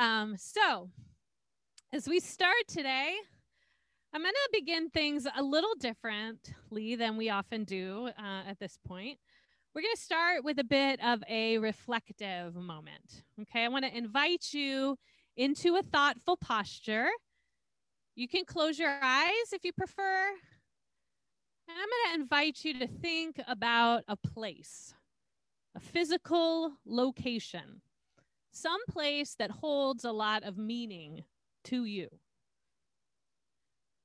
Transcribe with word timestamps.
Um, 0.00 0.34
so, 0.38 0.88
as 1.92 2.08
we 2.08 2.20
start 2.20 2.66
today, 2.66 3.16
I'm 4.14 4.22
going 4.22 4.32
to 4.32 4.50
begin 4.50 4.88
things 4.88 5.26
a 5.36 5.42
little 5.42 5.74
differently 5.78 6.96
than 6.96 7.18
we 7.18 7.28
often 7.28 7.64
do 7.64 8.08
uh, 8.18 8.48
at 8.48 8.58
this 8.58 8.78
point. 8.88 9.18
We're 9.74 9.82
going 9.82 9.94
to 9.94 10.00
start 10.00 10.42
with 10.42 10.58
a 10.58 10.64
bit 10.64 11.04
of 11.04 11.22
a 11.28 11.58
reflective 11.58 12.54
moment. 12.54 13.24
Okay, 13.42 13.62
I 13.62 13.68
want 13.68 13.84
to 13.84 13.94
invite 13.94 14.54
you 14.54 14.96
into 15.36 15.76
a 15.76 15.82
thoughtful 15.82 16.38
posture. 16.38 17.10
You 18.14 18.26
can 18.26 18.46
close 18.46 18.78
your 18.78 18.98
eyes 19.02 19.52
if 19.52 19.66
you 19.66 19.72
prefer. 19.74 20.28
And 21.68 21.76
I'm 21.76 21.76
going 21.76 22.16
to 22.16 22.22
invite 22.22 22.64
you 22.64 22.78
to 22.78 22.86
think 22.86 23.38
about 23.46 24.04
a 24.08 24.16
place, 24.16 24.94
a 25.76 25.80
physical 25.80 26.72
location, 26.86 27.82
some 28.52 28.80
place 28.90 29.34
that 29.38 29.50
holds 29.50 30.04
a 30.04 30.12
lot 30.12 30.42
of 30.42 30.58
meaning 30.58 31.24
to 31.64 31.84
you. 31.84 32.08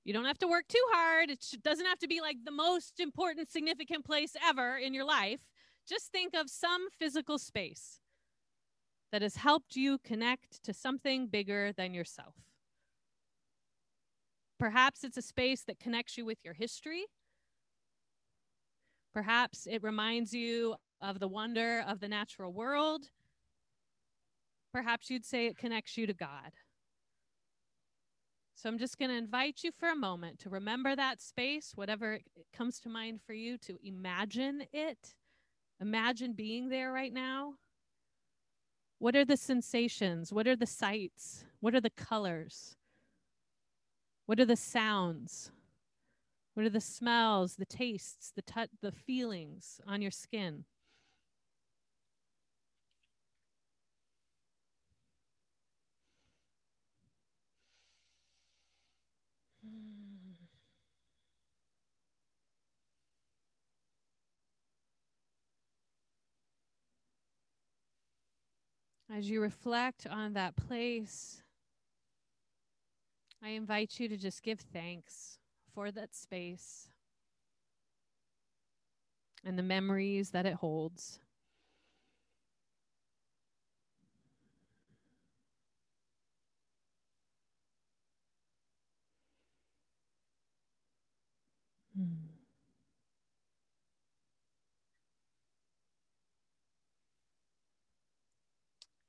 You 0.04 0.14
don't 0.14 0.26
have 0.26 0.38
to 0.40 0.48
work 0.48 0.68
too 0.68 0.84
hard. 0.92 1.32
It 1.32 1.44
doesn't 1.64 1.86
have 1.86 2.00
to 2.00 2.08
be 2.08 2.22
like 2.22 2.38
the 2.46 2.52
most 2.52 3.00
important, 3.00 3.52
significant 3.52 4.06
place 4.06 4.36
ever 4.48 4.78
in 4.78 4.94
your 4.94 5.06
life. 5.06 5.40
Just 5.88 6.12
think 6.12 6.36
of 6.36 6.50
some 6.50 6.88
physical 7.00 7.40
space 7.40 8.00
that 9.12 9.22
has 9.22 9.36
helped 9.38 9.76
you 9.76 9.98
connect 10.00 10.64
to 10.64 10.74
something 10.74 11.28
bigger 11.28 11.72
than 11.74 11.94
yourself. 11.94 12.36
Perhaps 14.60 15.04
it's 15.04 15.18
a 15.18 15.22
space 15.22 15.64
that 15.64 15.80
connects 15.80 16.18
you 16.18 16.26
with 16.26 16.38
your 16.44 16.54
history. 16.54 17.06
Perhaps 19.14 19.68
it 19.68 19.82
reminds 19.82 20.34
you 20.34 20.76
of 21.02 21.20
the 21.20 21.28
wonder 21.28 21.84
of 21.88 22.00
the 22.00 22.08
natural 22.08 22.54
world. 22.54 23.10
Perhaps 24.76 25.10
you'd 25.10 25.24
say 25.24 25.46
it 25.46 25.58
connects 25.58 25.98
you 25.98 26.06
to 26.06 26.14
God. 26.14 26.52
So 28.56 28.68
I'm 28.68 28.78
just 28.78 29.00
going 29.00 29.10
to 29.10 29.16
invite 29.16 29.62
you 29.64 29.72
for 29.72 29.88
a 29.88 29.96
moment 29.96 30.40
to 30.40 30.50
remember 30.50 30.98
that 30.98 31.22
space, 31.22 31.72
whatever 31.76 32.16
it 32.16 32.26
comes 32.54 32.82
to 32.82 32.90
mind 32.90 33.22
for 33.26 33.32
you, 33.32 33.58
to 33.60 33.78
imagine 33.82 34.64
it. 34.74 35.16
Imagine 35.80 36.34
being 36.34 36.68
there 36.68 36.92
right 36.92 37.14
now. 37.14 37.54
What 39.00 39.16
are 39.16 39.24
the 39.24 39.38
sensations? 39.38 40.34
What 40.34 40.46
are 40.46 40.58
the 40.58 40.66
sights? 40.66 41.46
What 41.62 41.74
are 41.74 41.80
the 41.80 41.90
colors? 41.90 42.76
What 44.26 44.42
are 44.42 44.46
the 44.46 44.58
sounds? 44.58 45.52
What 46.54 46.66
are 46.66 46.70
the 46.70 46.82
smells, 46.82 47.56
the 47.56 47.66
tastes, 47.66 48.34
the 48.36 48.42
touch, 48.42 48.72
the 48.82 48.92
feelings 48.92 49.80
on 49.88 50.02
your 50.02 50.12
skin? 50.12 50.66
As 69.16 69.30
you 69.30 69.40
reflect 69.40 70.06
on 70.08 70.34
that 70.34 70.58
place, 70.58 71.42
I 73.42 73.50
invite 73.52 73.98
you 73.98 74.10
to 74.10 74.18
just 74.18 74.44
give 74.44 74.60
thanks 74.60 75.40
for 75.74 75.90
that 75.92 76.14
space 76.14 76.90
and 79.46 79.58
the 79.58 79.64
memories 79.64 80.32
that 80.32 80.46
it 80.46 80.56
holds. 80.56 81.22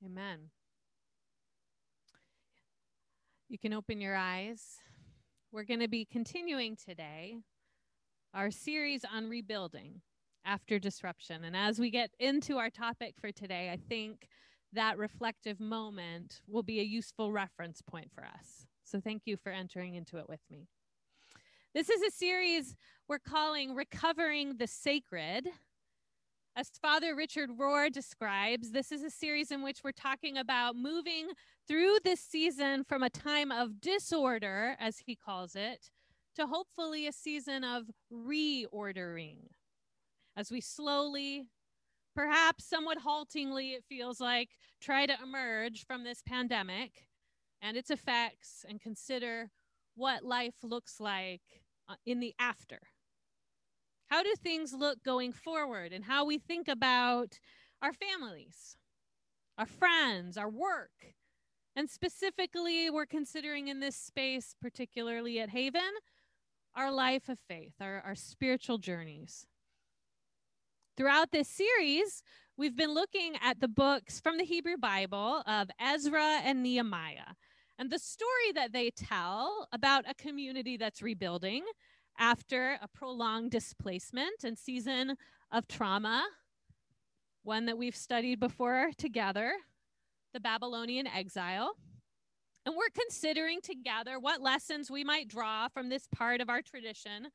Amen. 0.04 0.50
You 3.48 3.58
can 3.58 3.72
open 3.72 4.00
your 4.00 4.14
eyes. 4.14 4.76
We're 5.52 5.64
going 5.64 5.80
to 5.80 5.88
be 5.88 6.04
continuing 6.04 6.76
today 6.76 7.38
our 8.34 8.50
series 8.50 9.04
on 9.04 9.28
rebuilding 9.28 10.02
after 10.44 10.78
disruption. 10.78 11.44
And 11.44 11.56
as 11.56 11.78
we 11.78 11.90
get 11.90 12.10
into 12.18 12.58
our 12.58 12.68
topic 12.68 13.14
for 13.18 13.32
today, 13.32 13.70
I 13.72 13.78
think 13.88 14.28
that 14.72 14.98
reflective 14.98 15.58
moment 15.58 16.42
will 16.46 16.62
be 16.62 16.80
a 16.80 16.84
useful 16.84 17.32
reference 17.32 17.80
point 17.80 18.10
for 18.14 18.24
us. 18.24 18.66
So 18.84 19.00
thank 19.00 19.22
you 19.24 19.36
for 19.36 19.50
entering 19.50 19.94
into 19.94 20.18
it 20.18 20.28
with 20.28 20.40
me. 20.50 20.68
This 21.74 21.88
is 21.88 22.02
a 22.02 22.10
series 22.10 22.76
we're 23.08 23.18
calling 23.18 23.74
Recovering 23.74 24.56
the 24.58 24.66
Sacred. 24.66 25.48
As 26.58 26.70
Father 26.80 27.14
Richard 27.14 27.50
Rohr 27.50 27.92
describes, 27.92 28.70
this 28.70 28.90
is 28.90 29.02
a 29.02 29.10
series 29.10 29.50
in 29.50 29.62
which 29.62 29.80
we're 29.84 29.92
talking 29.92 30.38
about 30.38 30.74
moving 30.74 31.28
through 31.68 31.98
this 32.02 32.18
season 32.18 32.82
from 32.82 33.02
a 33.02 33.10
time 33.10 33.52
of 33.52 33.78
disorder, 33.78 34.74
as 34.80 34.96
he 35.04 35.14
calls 35.14 35.54
it, 35.54 35.90
to 36.34 36.46
hopefully 36.46 37.06
a 37.06 37.12
season 37.12 37.62
of 37.62 37.90
reordering. 38.10 39.36
As 40.34 40.50
we 40.50 40.62
slowly, 40.62 41.44
perhaps 42.14 42.64
somewhat 42.64 43.02
haltingly, 43.04 43.72
it 43.72 43.84
feels 43.86 44.18
like, 44.18 44.48
try 44.80 45.04
to 45.04 45.22
emerge 45.22 45.84
from 45.84 46.04
this 46.04 46.22
pandemic 46.26 47.06
and 47.60 47.76
its 47.76 47.90
effects 47.90 48.64
and 48.66 48.80
consider 48.80 49.50
what 49.94 50.24
life 50.24 50.56
looks 50.62 51.00
like 51.00 51.42
uh, 51.86 51.96
in 52.06 52.20
the 52.20 52.34
after 52.38 52.80
how 54.08 54.22
do 54.22 54.32
things 54.42 54.72
look 54.72 55.02
going 55.02 55.32
forward 55.32 55.92
and 55.92 56.04
how 56.04 56.24
we 56.24 56.38
think 56.38 56.68
about 56.68 57.38
our 57.82 57.92
families, 57.92 58.76
our 59.58 59.66
friends, 59.66 60.36
our 60.36 60.50
work? 60.50 61.14
And 61.74 61.90
specifically, 61.90 62.88
we're 62.88 63.06
considering 63.06 63.68
in 63.68 63.80
this 63.80 63.96
space, 63.96 64.54
particularly 64.62 65.40
at 65.40 65.50
Haven, 65.50 65.82
our 66.74 66.92
life 66.92 67.28
of 67.28 67.38
faith, 67.48 67.74
our, 67.80 68.02
our 68.04 68.14
spiritual 68.14 68.78
journeys. 68.78 69.46
Throughout 70.96 71.32
this 71.32 71.48
series, 71.48 72.22
we've 72.56 72.76
been 72.76 72.94
looking 72.94 73.34
at 73.42 73.60
the 73.60 73.68
books 73.68 74.20
from 74.20 74.38
the 74.38 74.44
Hebrew 74.44 74.78
Bible 74.78 75.42
of 75.46 75.68
Ezra 75.80 76.40
and 76.42 76.62
Nehemiah 76.62 77.34
and 77.78 77.90
the 77.90 77.98
story 77.98 78.52
that 78.54 78.72
they 78.72 78.90
tell 78.90 79.68
about 79.72 80.08
a 80.08 80.14
community 80.14 80.76
that's 80.76 81.02
rebuilding 81.02 81.64
after 82.18 82.78
a 82.82 82.88
prolonged 82.88 83.50
displacement 83.50 84.44
and 84.44 84.58
season 84.58 85.16
of 85.52 85.68
trauma, 85.68 86.24
one 87.42 87.66
that 87.66 87.78
we've 87.78 87.96
studied 87.96 88.40
before 88.40 88.90
together, 88.98 89.52
the 90.34 90.40
Babylonian 90.40 91.06
exile. 91.06 91.72
And 92.64 92.74
we're 92.76 92.90
considering 92.92 93.60
together 93.60 94.18
what 94.18 94.42
lessons 94.42 94.90
we 94.90 95.04
might 95.04 95.28
draw 95.28 95.68
from 95.68 95.88
this 95.88 96.08
part 96.14 96.40
of 96.40 96.50
our 96.50 96.62
tradition 96.62 97.28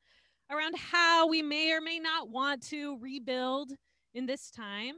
around 0.50 0.76
how 0.76 1.26
we 1.26 1.40
may 1.40 1.72
or 1.72 1.80
may 1.80 1.98
not 1.98 2.28
want 2.28 2.62
to 2.68 2.98
rebuild 3.00 3.72
in 4.12 4.26
this 4.26 4.50
time, 4.50 4.94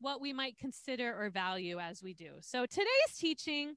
what 0.00 0.20
we 0.20 0.32
might 0.32 0.56
consider 0.56 1.14
or 1.14 1.28
value 1.28 1.78
as 1.78 2.02
we 2.02 2.14
do. 2.14 2.30
So 2.40 2.64
today's 2.64 3.18
teaching, 3.18 3.74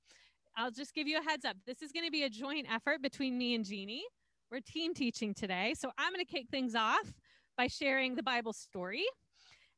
I'll 0.56 0.72
just 0.72 0.94
give 0.96 1.08
you 1.08 1.20
a 1.20 1.24
heads 1.24 1.44
up. 1.44 1.58
This 1.66 1.82
is 1.82 1.92
going 1.92 2.06
to 2.06 2.12
be 2.12 2.24
a 2.24 2.30
joint 2.30 2.68
effort 2.74 3.02
between 3.02 3.38
me 3.38 3.54
and 3.54 3.66
Jeannie. 3.66 4.06
We're 4.50 4.62
team 4.62 4.94
teaching 4.94 5.34
today. 5.34 5.74
So 5.78 5.92
I'm 5.98 6.14
going 6.14 6.26
to 6.26 6.32
kick 6.32 6.48
things 6.50 6.74
off 6.74 7.14
by 7.58 7.68
sharing 7.68 8.16
the 8.16 8.24
Bible 8.24 8.54
story. 8.54 9.04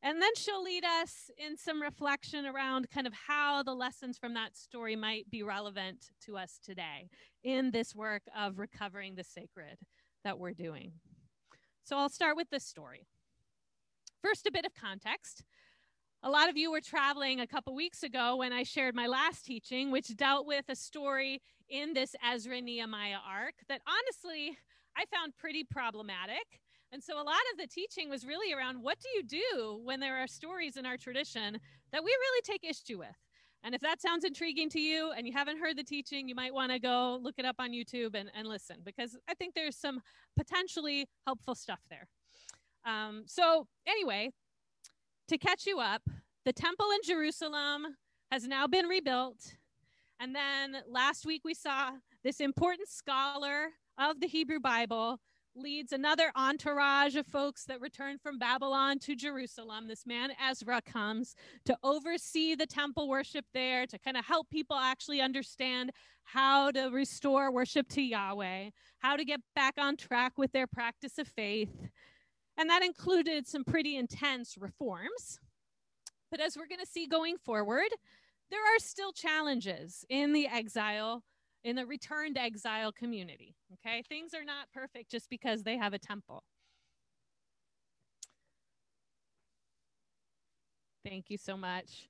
And 0.03 0.21
then 0.21 0.29
she'll 0.35 0.63
lead 0.63 0.85
us 0.85 1.29
in 1.37 1.57
some 1.57 1.81
reflection 1.81 2.45
around 2.45 2.89
kind 2.89 3.07
of 3.07 3.13
how 3.13 3.63
the 3.63 3.73
lessons 3.73 4.17
from 4.17 4.33
that 4.35 4.55
story 4.55 4.95
might 4.95 5.29
be 5.29 5.43
relevant 5.43 6.11
to 6.25 6.37
us 6.37 6.59
today 6.63 7.09
in 7.43 7.71
this 7.71 7.95
work 7.95 8.21
of 8.37 8.59
recovering 8.59 9.15
the 9.15 9.23
sacred 9.23 9.77
that 10.23 10.39
we're 10.39 10.53
doing. 10.53 10.93
So 11.83 11.97
I'll 11.97 12.09
start 12.09 12.37
with 12.37 12.49
this 12.49 12.63
story. 12.63 13.07
First, 14.23 14.45
a 14.47 14.51
bit 14.51 14.65
of 14.65 14.73
context. 14.73 15.43
A 16.21 16.29
lot 16.29 16.49
of 16.49 16.57
you 16.57 16.69
were 16.69 16.81
traveling 16.81 17.39
a 17.39 17.47
couple 17.47 17.73
weeks 17.73 18.03
ago 18.03 18.35
when 18.35 18.51
I 18.51 18.63
shared 18.63 18.93
my 18.93 19.07
last 19.07 19.45
teaching, 19.45 19.89
which 19.89 20.17
dealt 20.17 20.45
with 20.45 20.65
a 20.67 20.75
story 20.75 21.41
in 21.69 21.93
this 21.93 22.13
Ezra 22.29 22.59
Nehemiah 22.59 23.19
arc 23.25 23.53
that 23.69 23.79
honestly 23.87 24.57
I 24.97 25.05
found 25.15 25.37
pretty 25.37 25.63
problematic. 25.63 26.59
And 26.91 27.01
so 27.01 27.15
a 27.15 27.23
lot 27.23 27.39
of 27.53 27.57
the 27.57 27.67
teaching 27.67 28.09
was 28.09 28.25
really 28.25 28.53
around 28.53 28.83
what 28.83 28.99
do 28.99 29.07
you 29.15 29.23
do 29.23 29.79
when 29.85 30.01
there 30.01 30.17
are 30.17 30.27
stories 30.27 30.75
in 30.75 30.85
our 30.85 30.97
tradition 30.97 31.57
that 31.93 32.03
we 32.03 32.09
really 32.09 32.41
take 32.43 32.69
issue 32.69 32.99
with? 32.99 33.15
And 33.63 33.73
if 33.73 33.79
that 33.79 34.01
sounds 34.01 34.25
intriguing 34.25 34.69
to 34.71 34.79
you 34.81 35.13
and 35.15 35.25
you 35.25 35.31
haven't 35.31 35.59
heard 35.59 35.77
the 35.77 35.83
teaching, 35.83 36.27
you 36.27 36.35
might 36.35 36.53
want 36.53 36.73
to 36.73 36.79
go 36.79 37.17
look 37.21 37.35
it 37.37 37.45
up 37.45 37.55
on 37.59 37.71
YouTube 37.71 38.15
and, 38.15 38.29
and 38.35 38.45
listen 38.45 38.77
because 38.83 39.17
I 39.29 39.35
think 39.35 39.53
there's 39.55 39.77
some 39.77 40.01
potentially 40.35 41.07
helpful 41.25 41.55
stuff 41.55 41.79
there. 41.89 42.07
Um, 42.85 43.23
so, 43.25 43.67
anyway, 43.87 44.31
to 45.29 45.37
catch 45.37 45.65
you 45.65 45.79
up, 45.79 46.01
the 46.43 46.53
temple 46.53 46.87
in 46.91 46.99
Jerusalem 47.03 47.85
has 48.31 48.47
now 48.47 48.67
been 48.67 48.87
rebuilt. 48.87 49.55
And 50.19 50.35
then 50.35 50.77
last 50.89 51.25
week 51.25 51.43
we 51.45 51.53
saw 51.53 51.91
this 52.23 52.39
important 52.39 52.89
scholar 52.89 53.69
of 53.97 54.19
the 54.19 54.27
Hebrew 54.27 54.59
Bible 54.59 55.19
leads 55.55 55.91
another 55.91 56.31
entourage 56.35 57.15
of 57.15 57.27
folks 57.27 57.65
that 57.65 57.79
return 57.79 58.17
from 58.17 58.39
Babylon 58.39 58.97
to 58.99 59.15
Jerusalem. 59.15 59.87
This 59.87 60.05
man, 60.05 60.31
Ezra, 60.49 60.81
comes 60.81 61.35
to 61.65 61.77
oversee 61.83 62.55
the 62.55 62.67
temple 62.67 63.07
worship 63.07 63.45
there, 63.53 63.85
to 63.85 63.99
kind 63.99 64.17
of 64.17 64.25
help 64.25 64.49
people 64.49 64.77
actually 64.77 65.21
understand 65.21 65.91
how 66.23 66.71
to 66.71 66.89
restore 66.89 67.51
worship 67.51 67.87
to 67.89 68.01
Yahweh, 68.01 68.69
how 68.99 69.15
to 69.15 69.25
get 69.25 69.41
back 69.55 69.75
on 69.77 69.95
track 69.95 70.33
with 70.37 70.51
their 70.53 70.67
practice 70.67 71.17
of 71.17 71.27
faith. 71.27 71.89
And 72.59 72.69
that 72.69 72.83
included 72.83 73.47
some 73.47 73.63
pretty 73.63 73.95
intense 73.95 74.57
reforms. 74.59 75.39
But 76.29 76.41
as 76.41 76.57
we're 76.57 76.67
going 76.67 76.81
to 76.81 76.85
see 76.85 77.07
going 77.07 77.37
forward, 77.37 77.87
there 78.51 78.59
are 78.59 78.79
still 78.79 79.13
challenges 79.13 80.05
in 80.09 80.33
the 80.33 80.45
exile 80.47 81.23
in 81.63 81.75
the 81.75 81.85
returned 81.85 82.37
exile 82.37 82.91
community. 82.91 83.55
Okay, 83.73 84.01
things 84.07 84.33
are 84.33 84.45
not 84.45 84.71
perfect 84.73 85.11
just 85.11 85.29
because 85.29 85.63
they 85.63 85.77
have 85.77 85.93
a 85.93 85.99
temple. 85.99 86.43
Thank 91.05 91.29
you 91.29 91.37
so 91.37 91.57
much. 91.57 92.09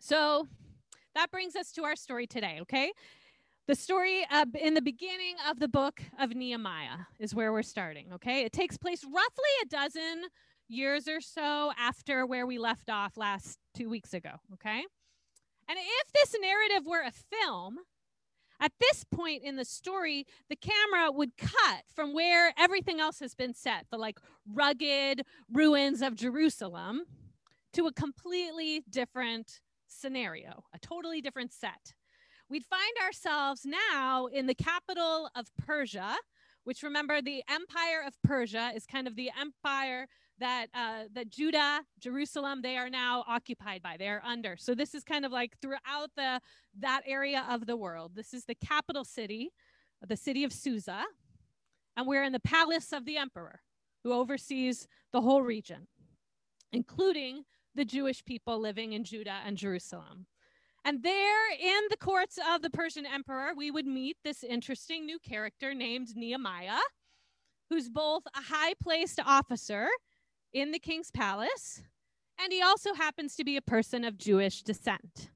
So 0.00 0.48
that 1.14 1.30
brings 1.30 1.56
us 1.56 1.72
to 1.72 1.84
our 1.84 1.96
story 1.96 2.26
today, 2.26 2.58
okay? 2.62 2.92
The 3.66 3.74
story 3.74 4.26
uh, 4.30 4.44
in 4.60 4.74
the 4.74 4.82
beginning 4.82 5.36
of 5.48 5.58
the 5.58 5.68
book 5.68 6.02
of 6.20 6.34
Nehemiah 6.34 7.06
is 7.18 7.34
where 7.34 7.50
we're 7.50 7.62
starting, 7.62 8.12
okay? 8.12 8.44
It 8.44 8.52
takes 8.52 8.76
place 8.76 9.02
roughly 9.04 9.50
a 9.62 9.66
dozen 9.66 10.24
years 10.68 11.08
or 11.08 11.22
so 11.22 11.72
after 11.78 12.26
where 12.26 12.46
we 12.46 12.58
left 12.58 12.90
off 12.90 13.16
last 13.16 13.58
two 13.74 13.88
weeks 13.88 14.12
ago, 14.12 14.32
okay? 14.52 14.84
And 15.66 15.78
if 15.78 16.12
this 16.12 16.36
narrative 16.38 16.86
were 16.86 17.00
a 17.00 17.10
film, 17.10 17.78
at 18.60 18.72
this 18.80 19.02
point 19.04 19.42
in 19.42 19.56
the 19.56 19.64
story, 19.64 20.26
the 20.50 20.56
camera 20.56 21.10
would 21.10 21.34
cut 21.38 21.84
from 21.94 22.12
where 22.12 22.52
everything 22.58 23.00
else 23.00 23.18
has 23.20 23.34
been 23.34 23.54
set, 23.54 23.86
the 23.90 23.96
like 23.96 24.18
rugged 24.52 25.22
ruins 25.50 26.02
of 26.02 26.16
Jerusalem, 26.16 27.04
to 27.72 27.86
a 27.86 27.92
completely 27.94 28.82
different 28.90 29.60
scenario, 29.88 30.64
a 30.74 30.78
totally 30.78 31.22
different 31.22 31.54
set. 31.54 31.94
We'd 32.48 32.66
find 32.66 32.92
ourselves 33.02 33.64
now 33.64 34.26
in 34.26 34.46
the 34.46 34.54
capital 34.54 35.30
of 35.34 35.46
Persia, 35.66 36.14
which 36.64 36.82
remember 36.82 37.20
the 37.20 37.42
empire 37.48 38.02
of 38.06 38.14
Persia 38.22 38.72
is 38.74 38.86
kind 38.86 39.06
of 39.06 39.16
the 39.16 39.30
empire 39.38 40.06
that 40.38 40.66
uh, 40.74 41.04
that 41.14 41.30
Judah, 41.30 41.82
Jerusalem, 41.98 42.60
they 42.62 42.76
are 42.76 42.90
now 42.90 43.24
occupied 43.26 43.82
by. 43.82 43.96
They 43.96 44.08
are 44.08 44.22
under. 44.24 44.56
So 44.58 44.74
this 44.74 44.94
is 44.94 45.04
kind 45.04 45.24
of 45.24 45.32
like 45.32 45.52
throughout 45.60 46.10
the 46.16 46.40
that 46.80 47.02
area 47.06 47.46
of 47.48 47.66
the 47.66 47.76
world. 47.76 48.12
This 48.14 48.34
is 48.34 48.44
the 48.44 48.56
capital 48.56 49.04
city, 49.04 49.52
the 50.06 50.16
city 50.16 50.44
of 50.44 50.52
Susa, 50.52 51.04
and 51.96 52.06
we're 52.06 52.24
in 52.24 52.32
the 52.32 52.40
palace 52.40 52.92
of 52.92 53.04
the 53.04 53.16
emperor, 53.16 53.60
who 54.02 54.12
oversees 54.12 54.88
the 55.12 55.20
whole 55.20 55.42
region, 55.42 55.86
including 56.72 57.44
the 57.74 57.84
Jewish 57.84 58.24
people 58.24 58.58
living 58.58 58.92
in 58.92 59.04
Judah 59.04 59.40
and 59.46 59.56
Jerusalem. 59.56 60.26
And 60.84 61.02
there 61.02 61.50
in 61.52 61.82
the 61.88 61.96
courts 61.96 62.38
of 62.52 62.60
the 62.60 62.68
Persian 62.68 63.06
emperor, 63.06 63.52
we 63.56 63.70
would 63.70 63.86
meet 63.86 64.18
this 64.22 64.44
interesting 64.44 65.06
new 65.06 65.18
character 65.18 65.72
named 65.72 66.14
Nehemiah, 66.14 66.80
who's 67.70 67.88
both 67.88 68.22
a 68.36 68.42
high 68.42 68.74
placed 68.82 69.18
officer 69.24 69.88
in 70.52 70.72
the 70.72 70.78
king's 70.78 71.10
palace, 71.10 71.82
and 72.38 72.52
he 72.52 72.60
also 72.60 72.92
happens 72.92 73.34
to 73.36 73.44
be 73.44 73.56
a 73.56 73.62
person 73.62 74.04
of 74.04 74.18
Jewish 74.18 74.62
descent. 74.62 75.30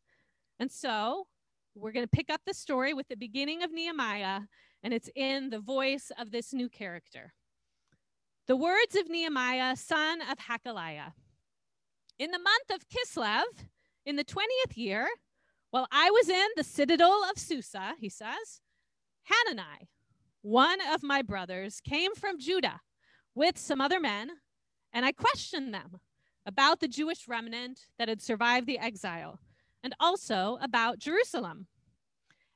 And 0.60 0.70
so 0.70 1.26
we're 1.74 1.92
going 1.92 2.06
to 2.06 2.16
pick 2.16 2.30
up 2.30 2.42
the 2.46 2.54
story 2.54 2.92
with 2.92 3.08
the 3.08 3.16
beginning 3.16 3.62
of 3.62 3.72
Nehemiah, 3.72 4.42
and 4.82 4.92
it's 4.92 5.08
in 5.14 5.50
the 5.50 5.60
voice 5.60 6.12
of 6.18 6.30
this 6.30 6.52
new 6.52 6.68
character. 6.68 7.32
The 8.46 8.56
words 8.56 8.96
of 8.96 9.08
Nehemiah, 9.08 9.76
son 9.76 10.20
of 10.22 10.38
Hakaliah. 10.38 11.12
In 12.18 12.32
the 12.32 12.38
month 12.38 12.70
of 12.70 12.88
Kislev, 12.88 13.44
in 14.04 14.16
the 14.16 14.24
20th 14.24 14.76
year, 14.76 15.08
while 15.70 15.86
I 15.90 16.10
was 16.10 16.28
in 16.28 16.48
the 16.56 16.64
citadel 16.64 17.24
of 17.30 17.38
Susa, 17.38 17.94
he 17.98 18.08
says, 18.08 18.60
Hanani, 19.24 19.88
one 20.42 20.78
of 20.92 21.02
my 21.02 21.22
brothers, 21.22 21.80
came 21.80 22.14
from 22.14 22.38
Judah 22.38 22.80
with 23.34 23.58
some 23.58 23.80
other 23.80 24.00
men 24.00 24.30
and 24.92 25.04
I 25.04 25.12
questioned 25.12 25.74
them 25.74 26.00
about 26.46 26.80
the 26.80 26.88
Jewish 26.88 27.28
remnant 27.28 27.86
that 27.98 28.08
had 28.08 28.22
survived 28.22 28.66
the 28.66 28.78
exile 28.78 29.38
and 29.82 29.94
also 30.00 30.58
about 30.62 30.98
Jerusalem. 30.98 31.66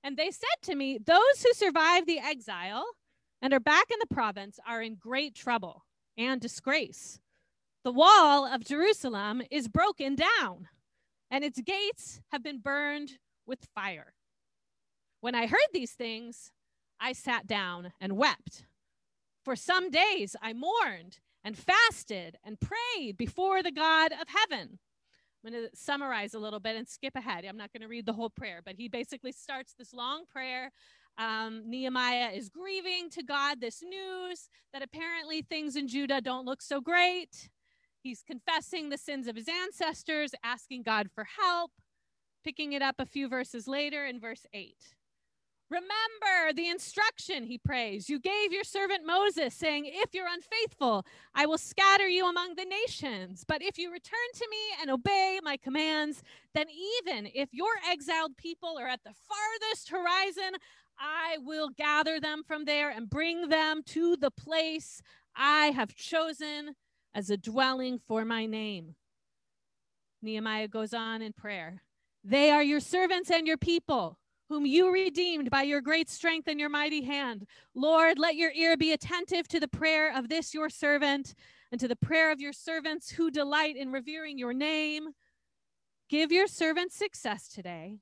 And 0.02 0.16
they 0.16 0.30
said 0.30 0.62
to 0.62 0.74
me, 0.74 0.98
Those 0.98 1.42
who 1.42 1.52
survived 1.52 2.06
the 2.06 2.18
exile 2.18 2.84
and 3.40 3.52
are 3.52 3.60
back 3.60 3.90
in 3.90 3.98
the 4.00 4.14
province 4.14 4.58
are 4.66 4.82
in 4.82 4.96
great 4.96 5.34
trouble 5.34 5.84
and 6.16 6.40
disgrace. 6.40 7.20
The 7.84 7.92
wall 7.92 8.46
of 8.46 8.64
Jerusalem 8.64 9.42
is 9.50 9.68
broken 9.68 10.16
down, 10.16 10.68
and 11.32 11.42
its 11.42 11.60
gates 11.62 12.20
have 12.30 12.44
been 12.44 12.58
burned 12.58 13.12
with 13.46 13.66
fire. 13.74 14.12
When 15.22 15.34
I 15.34 15.46
heard 15.46 15.58
these 15.72 15.92
things, 15.92 16.52
I 17.00 17.14
sat 17.14 17.46
down 17.46 17.92
and 18.00 18.16
wept. 18.18 18.66
For 19.42 19.56
some 19.56 19.90
days 19.90 20.36
I 20.42 20.52
mourned 20.52 21.18
and 21.42 21.58
fasted 21.58 22.36
and 22.44 22.58
prayed 22.60 23.16
before 23.16 23.62
the 23.62 23.72
God 23.72 24.12
of 24.12 24.28
heaven. 24.28 24.78
I'm 25.44 25.52
going 25.52 25.64
to 25.64 25.76
summarize 25.76 26.34
a 26.34 26.38
little 26.38 26.60
bit 26.60 26.76
and 26.76 26.86
skip 26.86 27.16
ahead. 27.16 27.44
I'm 27.44 27.56
not 27.56 27.72
going 27.72 27.82
to 27.82 27.88
read 27.88 28.06
the 28.06 28.12
whole 28.12 28.30
prayer, 28.30 28.60
but 28.64 28.76
he 28.76 28.88
basically 28.88 29.32
starts 29.32 29.74
this 29.76 29.92
long 29.92 30.24
prayer. 30.30 30.70
Um, 31.18 31.62
Nehemiah 31.66 32.30
is 32.30 32.48
grieving 32.48 33.10
to 33.10 33.22
God 33.22 33.60
this 33.60 33.82
news 33.82 34.48
that 34.72 34.82
apparently 34.82 35.42
things 35.42 35.76
in 35.76 35.88
Judah 35.88 36.20
don't 36.20 36.44
look 36.44 36.62
so 36.62 36.80
great. 36.80 37.48
He's 38.02 38.22
confessing 38.22 38.88
the 38.88 38.98
sins 38.98 39.28
of 39.28 39.36
his 39.36 39.48
ancestors, 39.48 40.32
asking 40.42 40.82
God 40.82 41.08
for 41.14 41.24
help. 41.40 41.70
Picking 42.44 42.72
it 42.72 42.82
up 42.82 42.96
a 42.98 43.06
few 43.06 43.28
verses 43.28 43.68
later 43.68 44.04
in 44.04 44.18
verse 44.18 44.44
8. 44.52 44.74
Remember 45.70 46.52
the 46.54 46.68
instruction, 46.68 47.44
he 47.44 47.56
prays, 47.56 48.10
you 48.10 48.20
gave 48.20 48.52
your 48.52 48.64
servant 48.64 49.06
Moses, 49.06 49.54
saying, 49.54 49.84
If 49.86 50.12
you're 50.12 50.26
unfaithful, 50.30 51.06
I 51.34 51.46
will 51.46 51.56
scatter 51.56 52.06
you 52.06 52.28
among 52.28 52.56
the 52.56 52.66
nations. 52.66 53.42
But 53.48 53.62
if 53.62 53.78
you 53.78 53.90
return 53.90 54.18
to 54.34 54.48
me 54.50 54.58
and 54.82 54.90
obey 54.90 55.40
my 55.42 55.56
commands, 55.56 56.22
then 56.54 56.66
even 56.68 57.26
if 57.32 57.54
your 57.54 57.72
exiled 57.88 58.36
people 58.36 58.76
are 58.78 58.88
at 58.88 59.00
the 59.02 59.14
farthest 59.14 59.88
horizon, 59.88 60.58
I 60.98 61.38
will 61.40 61.70
gather 61.70 62.20
them 62.20 62.42
from 62.46 62.66
there 62.66 62.90
and 62.90 63.08
bring 63.08 63.48
them 63.48 63.82
to 63.86 64.16
the 64.16 64.30
place 64.30 65.00
I 65.34 65.68
have 65.68 65.94
chosen 65.94 66.74
as 67.14 67.30
a 67.30 67.36
dwelling 67.36 67.98
for 68.06 68.24
my 68.24 68.46
name. 68.46 68.94
Nehemiah 70.22 70.68
goes 70.68 70.94
on 70.94 71.22
in 71.22 71.32
prayer. 71.32 71.82
They 72.24 72.50
are 72.50 72.62
your 72.62 72.80
servants 72.80 73.30
and 73.30 73.46
your 73.46 73.56
people 73.56 74.18
whom 74.48 74.66
you 74.66 74.92
redeemed 74.92 75.50
by 75.50 75.62
your 75.62 75.80
great 75.80 76.10
strength 76.10 76.46
and 76.46 76.60
your 76.60 76.68
mighty 76.68 77.02
hand. 77.02 77.46
Lord, 77.74 78.18
let 78.18 78.36
your 78.36 78.52
ear 78.52 78.76
be 78.76 78.92
attentive 78.92 79.48
to 79.48 79.58
the 79.58 79.68
prayer 79.68 80.14
of 80.14 80.28
this 80.28 80.52
your 80.52 80.68
servant 80.68 81.34
and 81.70 81.80
to 81.80 81.88
the 81.88 81.96
prayer 81.96 82.30
of 82.30 82.40
your 82.40 82.52
servants 82.52 83.10
who 83.10 83.30
delight 83.30 83.76
in 83.76 83.90
revering 83.90 84.38
your 84.38 84.52
name. 84.52 85.08
Give 86.10 86.30
your 86.30 86.46
servant 86.46 86.92
success 86.92 87.48
today 87.48 88.00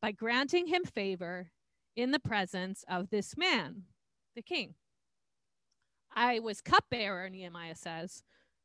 by 0.00 0.12
granting 0.12 0.66
him 0.66 0.84
favor 0.84 1.50
in 1.94 2.12
the 2.12 2.18
presence 2.18 2.82
of 2.88 3.10
this 3.10 3.36
man, 3.36 3.82
the 4.34 4.42
king. 4.42 4.74
I 6.14 6.38
was 6.38 6.62
cupbearer, 6.62 7.28
Nehemiah 7.28 7.76
says, 7.76 8.22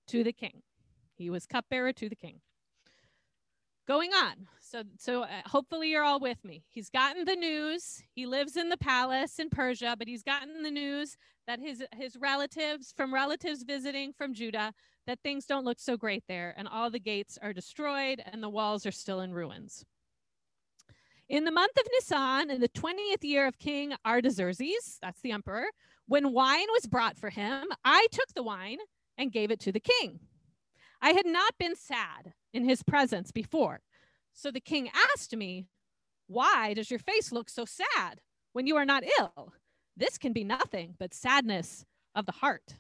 to 0.08 0.24
the 0.24 0.34
king. 0.34 0.62
He 1.16 1.30
was 1.30 1.46
cupbearer 1.46 1.94
to 1.94 2.10
the 2.10 2.16
king 2.16 2.42
going 3.88 4.12
on. 4.14 4.48
So, 4.60 4.84
so 4.98 5.24
uh, 5.24 5.28
hopefully 5.46 5.92
you're 5.92 6.04
all 6.04 6.20
with 6.20 6.44
me. 6.44 6.64
He's 6.70 6.90
gotten 6.90 7.26
the 7.26 7.36
news. 7.36 8.02
He 8.14 8.26
lives 8.26 8.58
in 8.58 8.70
the 8.70 8.78
palace 8.78 9.40
in 9.40 9.50
Persia, 9.50 9.96
but 9.98 10.08
he's 10.08 10.24
gotten 10.24 10.64
the 10.64 10.72
news 10.72 11.18
that 11.48 11.60
his 11.60 11.84
his 11.94 12.18
relatives, 12.20 12.94
from 12.96 13.14
relatives 13.14 13.64
visiting 13.64 14.14
from 14.14 14.34
Judah, 14.34 14.74
that 15.06 15.20
things 15.22 15.46
don't 15.46 15.66
look 15.66 15.80
so 15.80 15.96
great 15.96 16.24
there, 16.28 16.54
and 16.58 16.68
all 16.68 16.90
the 16.90 17.00
gates 17.00 17.38
are 17.42 17.54
destroyed 17.54 18.22
and 18.32 18.42
the 18.42 18.50
walls 18.50 18.86
are 18.86 18.92
still 18.92 19.22
in 19.22 19.32
ruins. 19.34 19.86
In 21.28 21.44
the 21.44 21.52
month 21.52 21.76
of 21.78 21.88
Nisan, 21.92 22.52
in 22.52 22.62
the 22.62 22.70
20th 22.70 23.24
year 23.24 23.48
of 23.48 23.58
King 23.58 23.94
Artaxerxes, 24.06 25.00
that's 25.02 25.22
the 25.22 25.32
emperor, 25.32 25.66
when 26.08 26.34
wine 26.34 26.68
was 26.72 26.86
brought 26.86 27.18
for 27.18 27.32
him, 27.32 27.68
I 27.84 28.06
took 28.12 28.32
the 28.36 28.44
wine 28.44 28.78
and 29.18 29.32
gave 29.32 29.52
it 29.52 29.60
to 29.62 29.72
the 29.72 29.80
king. 29.80 30.20
I 31.02 31.12
had 31.12 31.26
not 31.26 31.58
been 31.58 31.76
sad 31.76 32.34
in 32.54 32.68
his 32.68 32.84
presence 32.84 33.32
before. 33.32 33.82
So 34.34 34.52
the 34.52 34.60
king 34.60 34.90
asked 35.14 35.36
me, 35.36 35.68
Why 36.28 36.74
does 36.74 36.90
your 36.90 37.00
face 37.00 37.32
look 37.32 37.50
so 37.50 37.66
sad 37.66 38.22
when 38.54 38.68
you 38.68 38.76
are 38.76 38.86
not 38.86 39.04
ill? 39.20 39.54
This 39.96 40.18
can 40.18 40.34
be 40.34 40.44
nothing 40.44 40.96
but 41.00 41.14
sadness 41.14 41.86
of 42.16 42.26
the 42.26 42.34
heart. 42.34 42.76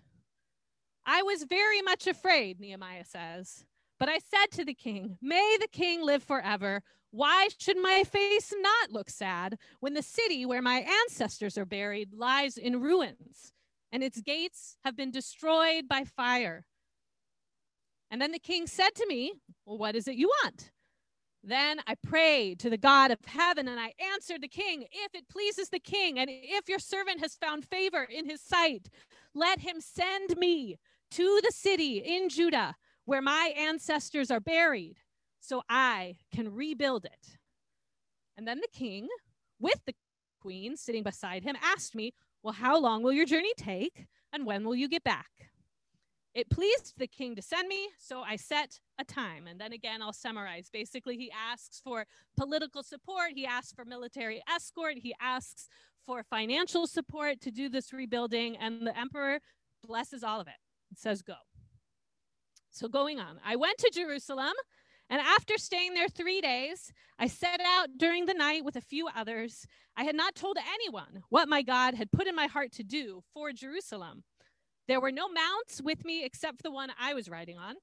I 1.05 1.21
was 1.21 1.43
very 1.43 1.81
much 1.81 2.07
afraid, 2.07 2.59
Nehemiah 2.59 3.05
says, 3.05 3.65
But 3.99 4.09
I 4.09 4.19
said 4.19 4.51
to 4.53 4.65
the 4.65 4.73
king, 4.73 5.17
May 5.21 5.57
the 5.59 5.67
king 5.67 6.03
live 6.03 6.23
forever. 6.23 6.81
Why 7.11 7.47
should 7.57 7.77
my 7.77 8.03
face 8.03 8.53
not 8.59 8.91
look 8.91 9.09
sad 9.09 9.57
when 9.79 9.93
the 9.93 10.01
city 10.01 10.45
where 10.45 10.61
my 10.61 10.85
ancestors 11.03 11.57
are 11.57 11.65
buried 11.65 12.09
lies 12.13 12.57
in 12.57 12.81
ruins 12.81 13.53
and 13.91 14.03
its 14.03 14.21
gates 14.21 14.77
have 14.83 14.95
been 14.95 15.11
destroyed 15.11 15.87
by 15.87 16.03
fire? 16.03 16.65
And 18.11 18.21
then 18.21 18.31
the 18.31 18.39
king 18.39 18.67
said 18.67 18.95
to 18.95 19.05
me, 19.07 19.33
Well, 19.65 19.77
what 19.77 19.95
is 19.95 20.07
it 20.07 20.15
you 20.15 20.29
want? 20.43 20.71
Then 21.43 21.79
I 21.85 21.95
prayed 21.95 22.59
to 22.61 22.71
the 22.71 22.77
God 22.77 23.11
of 23.11 23.19
heaven 23.25 23.67
and 23.67 23.79
I 23.79 23.93
answered 24.13 24.41
the 24.41 24.47
king, 24.47 24.85
If 24.91 25.13
it 25.13 25.29
pleases 25.29 25.69
the 25.69 25.79
king, 25.79 26.17
and 26.17 26.29
if 26.31 26.67
your 26.67 26.79
servant 26.79 27.19
has 27.21 27.35
found 27.35 27.65
favor 27.65 28.03
in 28.03 28.27
his 28.27 28.41
sight, 28.41 28.89
let 29.33 29.59
him 29.59 29.79
send 29.79 30.37
me 30.37 30.77
to 31.11 31.39
the 31.43 31.51
city 31.51 31.97
in 31.97 32.29
Judah 32.29 32.75
where 33.05 33.21
my 33.21 33.53
ancestors 33.55 34.31
are 34.31 34.39
buried 34.39 34.97
so 35.39 35.61
I 35.69 36.15
can 36.33 36.53
rebuild 36.53 37.05
it. 37.05 37.37
And 38.37 38.47
then 38.47 38.59
the 38.59 38.77
king, 38.77 39.07
with 39.59 39.79
the 39.85 39.93
queen 40.41 40.75
sitting 40.75 41.03
beside 41.03 41.43
him, 41.43 41.55
asked 41.61 41.95
me, 41.95 42.13
Well, 42.45 42.53
how 42.53 42.79
long 42.79 43.01
will 43.01 43.11
your 43.11 43.25
journey 43.25 43.53
take? 43.57 44.05
And 44.31 44.45
when 44.45 44.65
will 44.65 44.75
you 44.75 44.87
get 44.87 45.03
back? 45.03 45.49
It 46.35 46.47
pleased 46.51 46.93
the 46.95 47.07
king 47.07 47.35
to 47.37 47.41
send 47.41 47.67
me, 47.67 47.89
so 47.97 48.21
I 48.21 48.35
set 48.35 48.79
a 48.99 49.03
time. 49.03 49.47
And 49.47 49.59
then 49.59 49.73
again, 49.73 50.03
I'll 50.03 50.13
summarize. 50.13 50.69
Basically, 50.71 51.17
he 51.17 51.31
asks 51.31 51.81
for 51.83 52.05
political 52.37 52.83
support, 52.83 53.31
he 53.33 53.47
asks 53.47 53.73
for 53.73 53.83
military 53.83 54.43
escort, 54.47 54.99
he 55.01 55.15
asks 55.19 55.69
for 56.05 56.21
financial 56.21 56.85
support 56.85 57.41
to 57.41 57.49
do 57.49 57.67
this 57.67 57.91
rebuilding, 57.91 58.57
and 58.57 58.85
the 58.85 58.95
emperor 58.95 59.39
blesses 59.83 60.23
all 60.23 60.39
of 60.39 60.47
it. 60.47 60.53
It 60.91 60.99
says, 60.99 61.23
Go. 61.23 61.33
So, 62.69 62.87
going 62.87 63.19
on, 63.19 63.39
I 63.43 63.55
went 63.55 63.79
to 63.79 63.89
Jerusalem, 63.91 64.53
and 65.09 65.21
after 65.21 65.57
staying 65.57 65.93
there 65.93 66.07
three 66.07 66.41
days, 66.41 66.91
I 67.19 67.27
set 67.27 67.61
out 67.61 67.89
during 67.97 68.25
the 68.25 68.33
night 68.33 68.65
with 68.65 68.75
a 68.75 68.81
few 68.81 69.07
others. 69.15 69.67
I 69.95 70.03
had 70.03 70.15
not 70.15 70.35
told 70.35 70.57
anyone 70.73 71.23
what 71.29 71.47
my 71.47 71.61
God 71.61 71.93
had 71.93 72.11
put 72.11 72.27
in 72.27 72.35
my 72.35 72.47
heart 72.47 72.71
to 72.73 72.83
do 72.83 73.23
for 73.33 73.51
Jerusalem. 73.51 74.23
There 74.87 75.01
were 75.01 75.11
no 75.11 75.29
mounts 75.29 75.81
with 75.81 76.05
me 76.05 76.23
except 76.23 76.63
the 76.63 76.71
one 76.71 76.91
I 76.99 77.13
was 77.13 77.29
riding 77.29 77.57
on. 77.57 77.75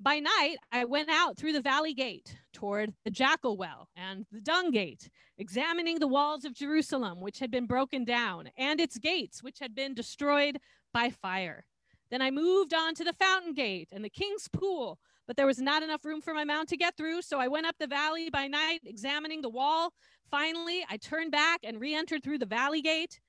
By 0.00 0.20
night, 0.20 0.58
I 0.70 0.84
went 0.84 1.08
out 1.10 1.36
through 1.36 1.54
the 1.54 1.60
valley 1.60 1.92
gate 1.92 2.38
toward 2.52 2.94
the 3.04 3.10
jackal 3.10 3.56
well 3.56 3.88
and 3.96 4.26
the 4.30 4.40
dung 4.40 4.70
gate, 4.70 5.10
examining 5.38 5.98
the 5.98 6.06
walls 6.06 6.44
of 6.44 6.54
Jerusalem, 6.54 7.20
which 7.20 7.40
had 7.40 7.50
been 7.50 7.66
broken 7.66 8.04
down, 8.04 8.48
and 8.56 8.80
its 8.80 8.98
gates, 8.98 9.42
which 9.42 9.58
had 9.58 9.74
been 9.74 9.94
destroyed 9.94 10.58
by 10.94 11.10
fire. 11.10 11.64
Then 12.10 12.22
I 12.22 12.30
moved 12.30 12.72
on 12.72 12.94
to 12.94 13.04
the 13.04 13.12
fountain 13.12 13.54
gate 13.54 13.88
and 13.90 14.04
the 14.04 14.08
king's 14.08 14.48
pool, 14.48 15.00
but 15.28 15.36
there 15.36 15.46
was 15.46 15.60
not 15.60 15.82
enough 15.82 16.06
room 16.06 16.22
for 16.22 16.32
my 16.32 16.42
mount 16.42 16.70
to 16.70 16.76
get 16.76 16.96
through, 16.96 17.20
so 17.20 17.38
I 17.38 17.48
went 17.48 17.66
up 17.66 17.76
the 17.78 17.86
valley 17.86 18.30
by 18.30 18.48
night, 18.48 18.80
examining 18.84 19.42
the 19.42 19.50
wall. 19.50 19.92
Finally, 20.30 20.84
I 20.88 20.96
turned 20.96 21.30
back 21.30 21.60
and 21.62 21.78
re 21.78 21.94
entered 21.94 22.24
through 22.24 22.38
the 22.38 22.46
valley 22.46 22.80
gate. 22.80 23.20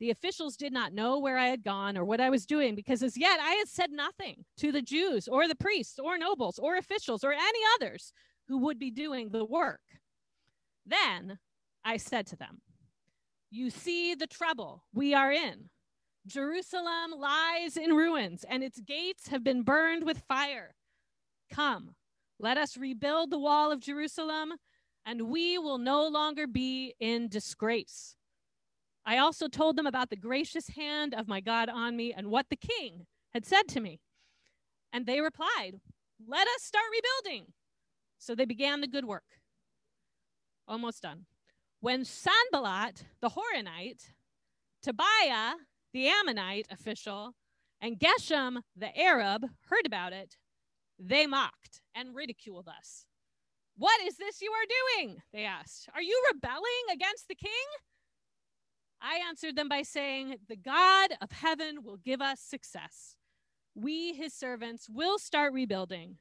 The 0.00 0.10
officials 0.10 0.56
did 0.56 0.72
not 0.72 0.92
know 0.92 1.20
where 1.20 1.38
I 1.38 1.46
had 1.46 1.62
gone 1.62 1.96
or 1.96 2.04
what 2.04 2.20
I 2.20 2.30
was 2.30 2.44
doing 2.46 2.74
because 2.74 3.02
as 3.02 3.16
yet 3.16 3.38
I 3.40 3.52
had 3.52 3.68
said 3.68 3.92
nothing 3.92 4.44
to 4.58 4.72
the 4.72 4.82
Jews 4.82 5.28
or 5.28 5.48
the 5.48 5.54
priests 5.54 5.98
or 5.98 6.18
nobles 6.18 6.58
or 6.58 6.76
officials 6.76 7.24
or 7.24 7.32
any 7.32 7.60
others 7.76 8.12
who 8.48 8.58
would 8.58 8.78
be 8.78 8.90
doing 8.90 9.30
the 9.30 9.44
work. 9.44 9.80
Then 10.84 11.38
I 11.84 11.96
said 11.96 12.26
to 12.26 12.36
them, 12.36 12.60
You 13.50 13.70
see 13.70 14.14
the 14.14 14.26
trouble 14.26 14.84
we 14.92 15.14
are 15.14 15.32
in. 15.32 15.70
Jerusalem 16.26 17.12
lies 17.16 17.76
in 17.76 17.94
ruins 17.94 18.44
and 18.48 18.64
its 18.64 18.80
gates 18.80 19.28
have 19.28 19.44
been 19.44 19.62
burned 19.62 20.04
with 20.04 20.24
fire. 20.28 20.74
Come, 21.50 21.94
let 22.38 22.58
us 22.58 22.76
rebuild 22.76 23.30
the 23.30 23.38
wall 23.38 23.72
of 23.72 23.80
Jerusalem, 23.80 24.54
and 25.04 25.30
we 25.30 25.58
will 25.58 25.78
no 25.78 26.06
longer 26.06 26.46
be 26.46 26.94
in 27.00 27.28
disgrace. 27.28 28.16
I 29.04 29.18
also 29.18 29.46
told 29.46 29.76
them 29.76 29.86
about 29.86 30.10
the 30.10 30.16
gracious 30.16 30.68
hand 30.68 31.14
of 31.14 31.28
my 31.28 31.40
God 31.40 31.68
on 31.68 31.96
me 31.96 32.12
and 32.12 32.26
what 32.26 32.46
the 32.50 32.56
king 32.56 33.06
had 33.32 33.46
said 33.46 33.68
to 33.68 33.80
me. 33.80 34.00
And 34.92 35.06
they 35.06 35.20
replied, 35.20 35.80
Let 36.26 36.48
us 36.48 36.62
start 36.62 36.84
rebuilding. 36.90 37.52
So 38.18 38.34
they 38.34 38.46
began 38.46 38.80
the 38.80 38.88
good 38.88 39.04
work. 39.04 39.40
Almost 40.66 41.02
done. 41.02 41.26
When 41.80 42.04
Sanballat, 42.04 43.04
the 43.20 43.30
Horonite, 43.30 44.12
Tobiah, 44.82 45.54
the 45.92 46.08
Ammonite 46.08 46.66
official, 46.70 47.34
and 47.80 47.98
Geshem, 47.98 48.62
the 48.76 48.98
Arab, 48.98 49.46
heard 49.68 49.86
about 49.86 50.12
it, 50.12 50.36
they 50.98 51.26
mocked 51.26 51.80
and 51.94 52.14
ridiculed 52.14 52.68
us. 52.68 53.06
What 53.76 54.00
is 54.06 54.16
this 54.16 54.40
you 54.40 54.50
are 54.52 55.00
doing? 55.02 55.18
They 55.32 55.44
asked. 55.44 55.88
Are 55.94 56.02
you 56.02 56.22
rebelling 56.32 56.62
against 56.92 57.28
the 57.28 57.34
king? 57.34 57.52
I 59.02 59.20
answered 59.28 59.56
them 59.56 59.68
by 59.68 59.82
saying, 59.82 60.36
The 60.48 60.56
God 60.56 61.10
of 61.20 61.30
heaven 61.30 61.84
will 61.84 61.98
give 61.98 62.22
us 62.22 62.40
success. 62.40 63.16
We, 63.74 64.14
his 64.14 64.32
servants, 64.32 64.88
will 64.88 65.18
start 65.18 65.52
rebuilding. 65.52 66.16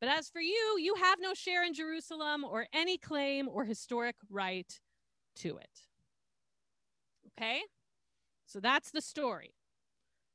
But 0.00 0.10
as 0.10 0.28
for 0.28 0.40
you, 0.40 0.76
you 0.78 0.96
have 0.96 1.18
no 1.20 1.32
share 1.32 1.64
in 1.64 1.72
Jerusalem 1.72 2.44
or 2.44 2.66
any 2.72 2.98
claim 2.98 3.48
or 3.48 3.64
historic 3.64 4.16
right 4.28 4.80
to 5.36 5.56
it. 5.56 5.86
Okay? 7.28 7.60
So 8.46 8.60
that's 8.60 8.90
the 8.90 9.00
story. 9.00 9.54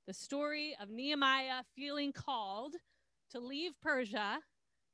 The 0.07 0.13
story 0.13 0.75
of 0.81 0.89
Nehemiah 0.89 1.63
feeling 1.75 2.13
called 2.13 2.75
to 3.31 3.39
leave 3.39 3.74
Persia, 3.81 4.39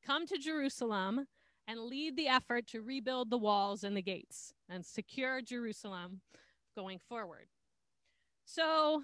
come 0.06 0.26
to 0.28 0.38
Jerusalem, 0.38 1.28
and 1.68 1.80
lead 1.80 2.18
the 2.18 2.28
effort 2.28 2.68
to 2.68 2.82
rebuild 2.82 3.30
the 3.30 3.38
walls 3.38 3.84
and 3.84 3.96
the 3.96 4.02
gates 4.02 4.54
and 4.70 4.86
secure 4.86 5.42
Jerusalem 5.42 6.22
going 6.76 7.00
forward. 7.00 7.48
So, 8.46 9.04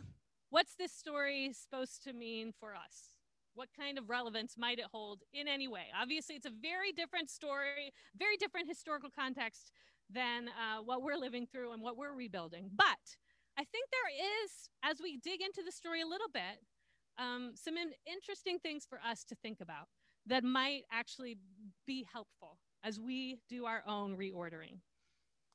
what's 0.50 0.76
this 0.76 0.92
story 0.92 1.54
supposed 1.54 2.04
to 2.04 2.14
mean 2.14 2.52
for 2.60 2.74
us? 2.76 3.16
What 3.56 3.70
kind 3.78 3.98
of 3.98 4.10
relevance 4.10 4.56
might 4.58 4.80
it 4.80 4.86
hold 4.92 5.22
in 5.34 5.48
any 5.48 5.68
way? 5.68 5.86
Obviously, 6.00 6.36
it's 6.36 6.46
a 6.46 6.52
very 6.62 6.92
different 6.92 7.30
story, 7.30 7.94
very 8.18 8.38
different 8.38 8.68
historical 8.68 9.10
context 9.10 9.72
than 10.10 10.48
uh, 10.50 10.82
what 10.84 11.02
we're 11.02 11.18
living 11.18 11.48
through 11.48 11.72
and 11.72 11.82
what 11.82 11.98
we're 11.98 12.14
rebuilding. 12.14 12.70
But 12.76 13.18
I 13.58 13.64
think 13.64 13.90
there 13.92 14.44
is, 14.44 14.70
as 14.84 15.02
we 15.02 15.18
dig 15.18 15.42
into 15.42 15.62
the 15.64 15.72
story 15.72 16.02
a 16.02 16.08
little 16.08 16.30
bit, 16.34 16.60
um, 17.20 17.52
some 17.56 17.78
in- 17.78 17.94
interesting 18.12 18.58
things 18.60 18.86
for 18.90 19.00
us 19.06 19.24
to 19.26 19.36
think 19.36 19.60
about 19.62 19.88
that 20.26 20.44
might 20.44 20.84
actually 20.92 21.38
be 21.86 22.06
helpful 22.12 22.58
as 22.84 23.00
we 23.00 23.38
do 23.50 23.66
our 23.66 23.84
own 23.88 24.16
reordering. 24.16 24.80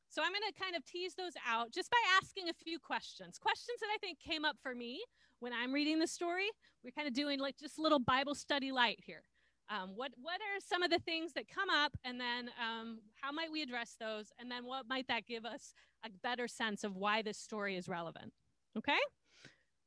So 0.09 0.23
I'm 0.23 0.31
going 0.31 0.43
to 0.47 0.63
kind 0.63 0.77
of 0.77 0.85
tease 0.85 1.15
those 1.15 1.33
out 1.49 1.73
just 1.73 1.91
by 1.91 1.97
asking 2.23 2.49
a 2.49 2.53
few 2.65 2.79
questions. 2.79 3.39
Questions 3.39 3.79
that 3.81 3.89
I 3.93 3.99
think 3.99 4.21
came 4.21 4.45
up 4.45 4.57
for 4.63 4.75
me 4.75 5.03
when 5.41 5.53
I'm 5.53 5.73
reading 5.73 5.99
the 5.99 6.07
story. 6.07 6.47
We're 6.85 6.93
kind 6.93 7.09
of 7.09 7.15
doing 7.15 7.41
like 7.41 7.57
just 7.59 7.79
a 7.79 7.83
little 7.83 7.99
Bible 7.99 8.35
study 8.35 8.71
light 8.71 9.01
here. 9.05 9.23
Um, 9.71 9.93
what 9.95 10.13
what 10.21 10.35
are 10.35 10.61
some 10.61 10.83
of 10.83 10.91
the 10.91 10.99
things 10.99 11.33
that 11.33 11.49
come 11.49 11.71
up, 11.71 11.93
and 12.05 12.21
then 12.21 12.51
um, 12.61 12.99
how 13.21 13.33
might 13.33 13.51
we 13.51 13.63
address 13.63 13.97
those, 13.99 14.31
and 14.39 14.51
then 14.51 14.67
what 14.67 14.87
might 14.87 15.09
that 15.09 15.27
give 15.27 15.47
us 15.47 15.73
a 16.05 16.11
better 16.23 16.47
sense 16.47 16.85
of 16.85 16.97
why 16.97 17.23
this 17.23 17.39
story 17.39 17.75
is 17.75 17.89
relevant? 17.89 18.31
Okay. 18.77 18.99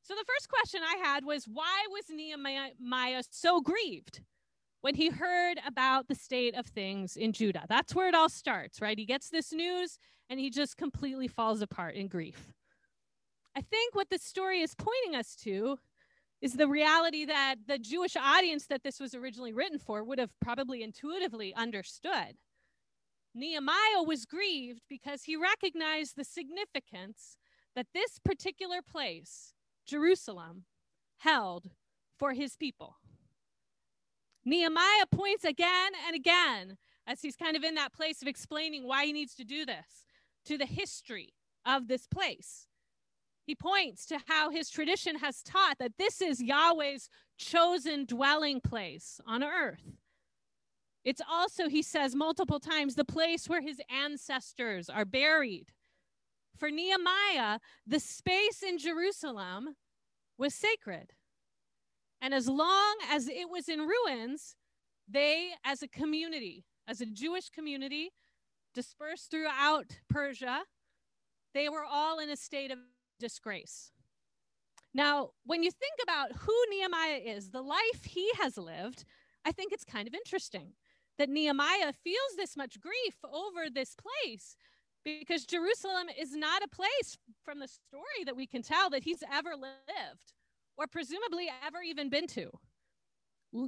So 0.08 0.14
the 0.14 0.24
first 0.24 0.48
question 0.48 0.80
I 0.82 1.06
had 1.06 1.26
was 1.26 1.44
why 1.44 1.84
was 1.90 2.04
Nehemiah 2.08 3.22
so 3.30 3.60
grieved? 3.60 4.22
when 4.80 4.94
he 4.94 5.08
heard 5.08 5.58
about 5.66 6.06
the 6.06 6.14
state 6.14 6.54
of 6.54 6.66
things 6.66 7.16
in 7.16 7.32
Judah. 7.32 7.64
That's 7.68 7.96
where 7.96 8.08
it 8.08 8.14
all 8.14 8.28
starts, 8.28 8.80
right? 8.80 8.98
He 8.98 9.04
gets 9.04 9.28
this 9.28 9.52
news 9.52 9.98
and 10.30 10.38
he 10.38 10.50
just 10.50 10.76
completely 10.76 11.26
falls 11.26 11.60
apart 11.62 11.96
in 11.96 12.06
grief. 12.06 12.52
I 13.56 13.60
think 13.60 13.94
what 13.94 14.08
this 14.08 14.22
story 14.22 14.60
is 14.60 14.76
pointing 14.76 15.18
us 15.18 15.34
to 15.42 15.78
is 16.40 16.52
the 16.52 16.68
reality 16.68 17.24
that 17.24 17.56
the 17.66 17.78
Jewish 17.78 18.16
audience 18.16 18.66
that 18.68 18.84
this 18.84 19.00
was 19.00 19.14
originally 19.14 19.52
written 19.52 19.80
for 19.80 20.04
would 20.04 20.20
have 20.20 20.30
probably 20.40 20.84
intuitively 20.84 21.52
understood. 21.54 22.36
Nehemiah 23.34 24.04
was 24.06 24.26
grieved 24.26 24.82
because 24.88 25.24
he 25.24 25.34
recognized 25.34 26.14
the 26.16 26.24
significance 26.24 27.36
that 27.74 27.88
this 27.92 28.20
particular 28.24 28.78
place, 28.80 29.54
Jerusalem, 29.88 30.64
held 31.18 31.70
for 32.18 32.32
his 32.32 32.56
people. 32.56 32.96
Nehemiah 34.44 35.06
points 35.10 35.44
again 35.44 35.92
and 36.06 36.14
again 36.14 36.76
as 37.06 37.22
he's 37.22 37.36
kind 37.36 37.56
of 37.56 37.64
in 37.64 37.74
that 37.74 37.92
place 37.92 38.22
of 38.22 38.28
explaining 38.28 38.86
why 38.86 39.06
he 39.06 39.12
needs 39.12 39.34
to 39.34 39.44
do 39.44 39.64
this 39.64 40.04
to 40.46 40.56
the 40.56 40.66
history 40.66 41.34
of 41.66 41.88
this 41.88 42.06
place. 42.06 42.66
He 43.44 43.54
points 43.54 44.04
to 44.06 44.18
how 44.26 44.50
his 44.50 44.68
tradition 44.68 45.16
has 45.16 45.42
taught 45.42 45.78
that 45.78 45.96
this 45.98 46.20
is 46.20 46.42
Yahweh's 46.42 47.08
chosen 47.38 48.04
dwelling 48.04 48.60
place 48.60 49.20
on 49.26 49.42
earth. 49.42 49.96
It's 51.02 51.22
also, 51.30 51.68
he 51.68 51.82
says 51.82 52.14
multiple 52.14 52.60
times, 52.60 52.94
the 52.94 53.04
place 53.04 53.48
where 53.48 53.62
his 53.62 53.80
ancestors 53.90 54.90
are 54.90 55.06
buried. 55.06 55.72
For 56.58 56.70
Nehemiah, 56.70 57.60
the 57.86 58.00
space 58.00 58.62
in 58.62 58.78
Jerusalem 58.78 59.76
was 60.36 60.54
sacred. 60.54 61.12
And 62.20 62.34
as 62.34 62.48
long 62.48 62.96
as 63.10 63.28
it 63.28 63.48
was 63.48 63.68
in 63.68 63.80
ruins, 63.80 64.56
they, 65.08 65.50
as 65.64 65.82
a 65.82 65.88
community, 65.88 66.64
as 66.88 67.00
a 67.00 67.06
Jewish 67.06 67.48
community 67.48 68.10
dispersed 68.74 69.30
throughout 69.30 69.86
Persia, 70.08 70.62
they 71.54 71.68
were 71.68 71.84
all 71.84 72.18
in 72.18 72.28
a 72.28 72.36
state 72.36 72.72
of 72.72 72.78
disgrace. 73.20 73.92
Now, 74.92 75.30
when 75.44 75.62
you 75.62 75.70
think 75.70 75.94
about 76.02 76.32
who 76.32 76.54
Nehemiah 76.70 77.20
is, 77.24 77.50
the 77.50 77.62
life 77.62 78.04
he 78.04 78.28
has 78.40 78.58
lived, 78.58 79.04
I 79.44 79.52
think 79.52 79.72
it's 79.72 79.84
kind 79.84 80.08
of 80.08 80.14
interesting 80.14 80.72
that 81.18 81.28
Nehemiah 81.28 81.92
feels 81.92 82.36
this 82.36 82.56
much 82.56 82.80
grief 82.80 83.16
over 83.24 83.70
this 83.70 83.94
place 83.94 84.56
because 85.20 85.44
Jerusalem 85.44 86.08
is 86.18 86.34
not 86.34 86.62
a 86.62 86.68
place 86.68 87.16
from 87.44 87.58
the 87.60 87.68
story 87.68 88.24
that 88.24 88.36
we 88.36 88.46
can 88.46 88.62
tell 88.62 88.90
that 88.90 89.04
he's 89.04 89.22
ever 89.32 89.50
lived 89.50 90.32
or 90.76 90.86
presumably 90.86 91.48
ever 91.66 91.82
even 91.82 92.08
been 92.08 92.26
to. 92.28 92.50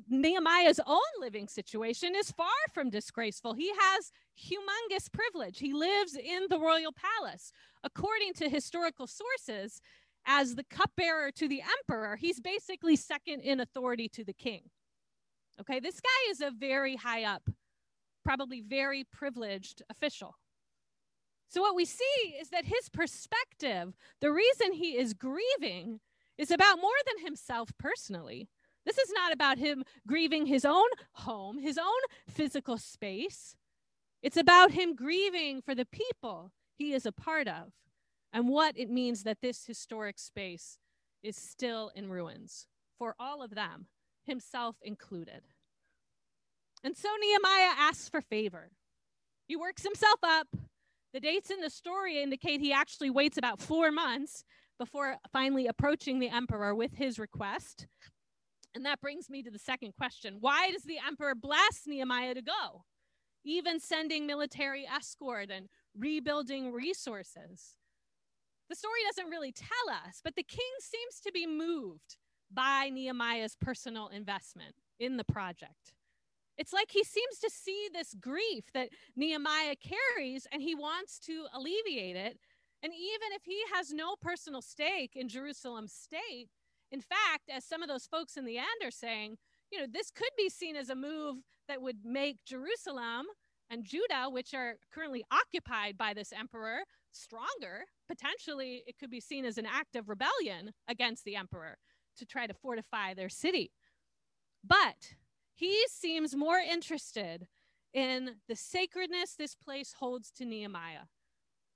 Nehemiah's 0.09 0.81
own 0.87 1.01
living 1.21 1.49
situation 1.49 2.15
is 2.15 2.31
far 2.31 2.49
from 2.75 2.91
disgraceful. 2.91 3.55
He 3.55 3.71
has 3.71 4.13
humongous 4.39 5.11
privilege. 5.11 5.59
He 5.59 5.73
lives 5.73 6.15
in 6.17 6.47
the 6.51 6.59
royal 6.59 6.93
palace. 6.93 7.51
According 7.83 8.35
to 8.35 8.49
historical 8.49 9.07
sources, 9.07 9.81
as 10.27 10.55
the 10.55 10.65
cupbearer 10.65 11.33
to 11.33 11.49
the 11.49 11.63
emperor, 11.79 12.17
he's 12.17 12.41
basically 12.41 12.95
second 12.95 13.41
in 13.41 13.61
authority 13.61 14.09
to 14.11 14.23
the 14.23 14.35
king. 14.35 14.63
Okay, 15.61 15.81
this 15.81 16.01
guy 16.01 16.31
is 16.31 16.41
a 16.43 16.51
very 16.51 16.97
high 16.97 17.25
up, 17.25 17.49
probably 18.23 18.61
very 18.61 19.05
privileged 19.05 19.83
official. 19.89 20.37
So, 21.51 21.61
what 21.61 21.75
we 21.75 21.85
see 21.85 22.37
is 22.41 22.51
that 22.51 22.67
his 22.67 22.89
perspective, 22.89 23.95
the 24.21 24.31
reason 24.31 24.73
he 24.73 24.97
is 24.97 25.15
grieving, 25.15 25.99
is 26.39 26.53
about 26.53 26.81
more 26.81 26.91
than 27.07 27.25
himself 27.25 27.73
personally. 27.77 28.49
This 28.87 28.99
is 28.99 29.13
not 29.13 29.33
about 29.33 29.59
him 29.59 29.85
grieving 30.07 30.47
his 30.47 30.65
own 30.65 30.87
home, 31.13 31.59
his 31.59 31.77
own 31.77 32.01
physical 32.29 32.79
space. 32.79 33.57
It's 34.23 34.37
about 34.37 34.71
him 34.71 34.95
grieving 34.95 35.61
for 35.61 35.75
the 35.75 35.85
people 35.85 36.53
he 36.79 36.93
is 36.93 37.05
a 37.05 37.13
part 37.13 37.49
of 37.49 37.73
and 38.33 38.49
what 38.49 38.79
it 38.79 38.89
means 38.89 39.25
that 39.25 39.41
this 39.43 39.67
historic 39.67 40.19
space 40.19 40.79
is 41.23 41.37
still 41.37 41.91
in 41.97 42.11
ruins 42.11 42.69
for 42.97 43.15
all 43.19 43.43
of 43.43 43.55
them, 43.55 43.87
himself 44.25 44.77
included. 44.83 45.43
And 46.85 46.97
so 46.97 47.09
Nehemiah 47.21 47.75
asks 47.77 48.09
for 48.09 48.21
favor. 48.21 48.71
He 49.49 49.57
works 49.57 49.83
himself 49.83 50.21
up. 50.23 50.47
The 51.13 51.21
dates 51.21 51.51
in 51.51 51.61
the 51.61 51.71
story 51.71 52.23
indicate 52.23 52.61
he 52.61 52.73
actually 52.73 53.11
waits 53.11 53.37
about 53.37 53.61
four 53.61 53.91
months 53.91 54.45
before 54.79 55.17
finally 55.33 55.67
approaching 55.67 56.19
the 56.19 56.29
emperor 56.29 56.75
with 56.75 56.95
his 56.95 57.19
request. 57.19 57.87
And 58.75 58.87
that 58.87 59.01
brings 59.01 59.29
me 59.29 59.43
to 59.43 59.51
the 59.51 59.59
second 59.59 59.95
question 59.97 60.37
Why 60.41 60.71
does 60.71 60.85
the 60.85 60.99
emperor 61.07 61.35
bless 61.35 61.83
Nehemiah 61.87 62.35
to 62.35 62.43
go, 62.43 62.85
even 63.45 63.81
sending 63.81 64.27
military 64.27 64.87
escort 64.87 65.51
and 65.51 65.69
rebuilding 65.97 66.73
resources? 66.73 67.77
The 68.69 68.77
story 68.77 69.01
doesn't 69.09 69.31
really 69.31 69.53
tell 69.53 69.95
us, 70.07 70.21
but 70.23 70.37
the 70.37 70.45
king 70.45 70.61
seems 70.81 71.21
to 71.25 71.33
be 71.33 71.45
moved 71.45 72.17
by 72.53 72.89
Nehemiah's 72.93 73.57
personal 73.61 74.09
investment 74.09 74.77
in 75.01 75.17
the 75.17 75.25
project. 75.25 75.93
It's 76.61 76.75
like 76.75 76.91
he 76.91 77.05
seems 77.05 77.39
to 77.39 77.49
see 77.49 77.89
this 77.91 78.15
grief 78.21 78.65
that 78.75 78.91
Nehemiah 79.17 79.77
carries 79.77 80.47
and 80.53 80.61
he 80.61 80.75
wants 80.75 81.19
to 81.21 81.47
alleviate 81.55 82.17
it. 82.17 82.39
And 82.83 82.93
even 82.93 83.33
if 83.33 83.45
he 83.47 83.59
has 83.75 83.95
no 83.95 84.15
personal 84.21 84.61
stake 84.61 85.13
in 85.17 85.27
Jerusalem's 85.27 85.95
state, 85.95 86.51
in 86.93 87.01
fact, 87.01 87.49
as 87.51 87.65
some 87.65 87.83
of 87.83 87.89
those 87.89 88.05
folks 88.05 88.37
in 88.37 88.45
the 88.45 88.59
end 88.59 88.85
are 88.85 88.91
saying, 88.91 89.39
you 89.73 89.81
know, 89.81 89.87
this 89.91 90.11
could 90.11 90.29
be 90.37 90.51
seen 90.51 90.77
as 90.77 90.91
a 90.91 90.95
move 90.95 91.37
that 91.67 91.81
would 91.81 92.05
make 92.05 92.45
Jerusalem 92.45 93.25
and 93.71 93.83
Judah, 93.83 94.29
which 94.29 94.53
are 94.53 94.75
currently 94.93 95.25
occupied 95.31 95.97
by 95.97 96.13
this 96.13 96.31
emperor, 96.31 96.81
stronger. 97.11 97.85
Potentially, 98.07 98.83
it 98.87 98.99
could 98.99 99.11
be 99.11 99.21
seen 99.21 99.47
as 99.47 99.57
an 99.57 99.67
act 99.67 99.97
of 99.97 100.11
rebellion 100.11 100.73
against 100.87 101.25
the 101.25 101.37
emperor 101.37 101.79
to 102.19 102.27
try 102.27 102.47
to 102.47 102.53
fortify 102.53 103.15
their 103.15 103.31
city. 103.31 103.71
But 104.63 105.15
he 105.61 105.85
seems 105.89 106.35
more 106.35 106.59
interested 106.59 107.47
in 107.93 108.37
the 108.49 108.57
sacredness 108.57 109.35
this 109.37 109.55
place 109.55 109.95
holds 109.99 110.31
to 110.33 110.45
Nehemiah. 110.45 111.07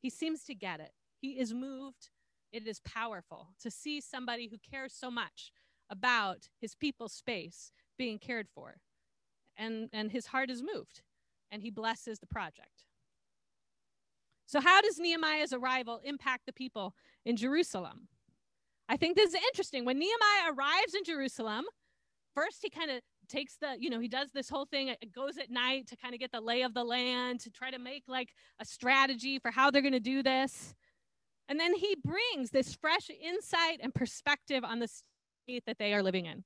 He 0.00 0.10
seems 0.10 0.44
to 0.44 0.54
get 0.54 0.80
it. 0.80 0.92
He 1.20 1.38
is 1.38 1.52
moved 1.52 2.10
it 2.54 2.68
is 2.68 2.80
powerful 2.84 3.48
to 3.60 3.68
see 3.68 4.00
somebody 4.00 4.46
who 4.46 4.58
cares 4.58 4.94
so 4.94 5.10
much 5.10 5.50
about 5.90 6.48
his 6.60 6.76
people's 6.76 7.12
space 7.12 7.72
being 7.98 8.16
cared 8.16 8.46
for. 8.54 8.76
And, 9.56 9.88
and 9.92 10.12
his 10.12 10.26
heart 10.26 10.50
is 10.50 10.62
moved, 10.62 11.02
and 11.50 11.62
he 11.62 11.70
blesses 11.70 12.20
the 12.20 12.28
project. 12.28 12.84
So, 14.46 14.60
how 14.60 14.80
does 14.80 15.00
Nehemiah's 15.00 15.52
arrival 15.52 16.00
impact 16.04 16.46
the 16.46 16.52
people 16.52 16.94
in 17.24 17.36
Jerusalem? 17.36 18.08
I 18.88 18.96
think 18.96 19.16
this 19.16 19.30
is 19.30 19.40
interesting. 19.50 19.84
When 19.84 19.98
Nehemiah 19.98 20.52
arrives 20.56 20.94
in 20.94 21.02
Jerusalem, 21.04 21.64
first 22.34 22.58
he 22.62 22.70
kind 22.70 22.90
of 22.90 23.00
takes 23.28 23.56
the, 23.56 23.76
you 23.78 23.90
know, 23.90 24.00
he 24.00 24.08
does 24.08 24.30
this 24.32 24.48
whole 24.48 24.66
thing. 24.66 24.88
It 24.88 25.12
goes 25.12 25.38
at 25.38 25.50
night 25.50 25.86
to 25.88 25.96
kind 25.96 26.14
of 26.14 26.20
get 26.20 26.32
the 26.32 26.40
lay 26.40 26.62
of 26.62 26.74
the 26.74 26.84
land, 26.84 27.40
to 27.40 27.50
try 27.50 27.70
to 27.70 27.78
make 27.78 28.04
like 28.08 28.30
a 28.60 28.64
strategy 28.64 29.38
for 29.38 29.50
how 29.50 29.70
they're 29.70 29.82
going 29.82 29.92
to 29.92 30.00
do 30.00 30.22
this. 30.22 30.74
And 31.48 31.60
then 31.60 31.74
he 31.74 31.96
brings 32.02 32.50
this 32.50 32.74
fresh 32.74 33.10
insight 33.10 33.80
and 33.82 33.94
perspective 33.94 34.64
on 34.64 34.78
the 34.78 34.88
state 34.88 35.64
that 35.66 35.78
they 35.78 35.92
are 35.92 36.02
living 36.02 36.26
in. 36.26 36.44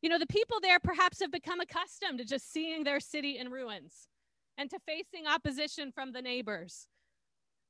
You 0.00 0.08
know, 0.08 0.18
the 0.18 0.26
people 0.26 0.58
there 0.60 0.80
perhaps 0.80 1.20
have 1.20 1.30
become 1.30 1.60
accustomed 1.60 2.18
to 2.18 2.24
just 2.24 2.52
seeing 2.52 2.82
their 2.82 2.98
city 2.98 3.38
in 3.38 3.50
ruins 3.50 4.08
and 4.58 4.68
to 4.70 4.78
facing 4.86 5.26
opposition 5.26 5.92
from 5.92 6.12
the 6.12 6.22
neighbors. 6.22 6.88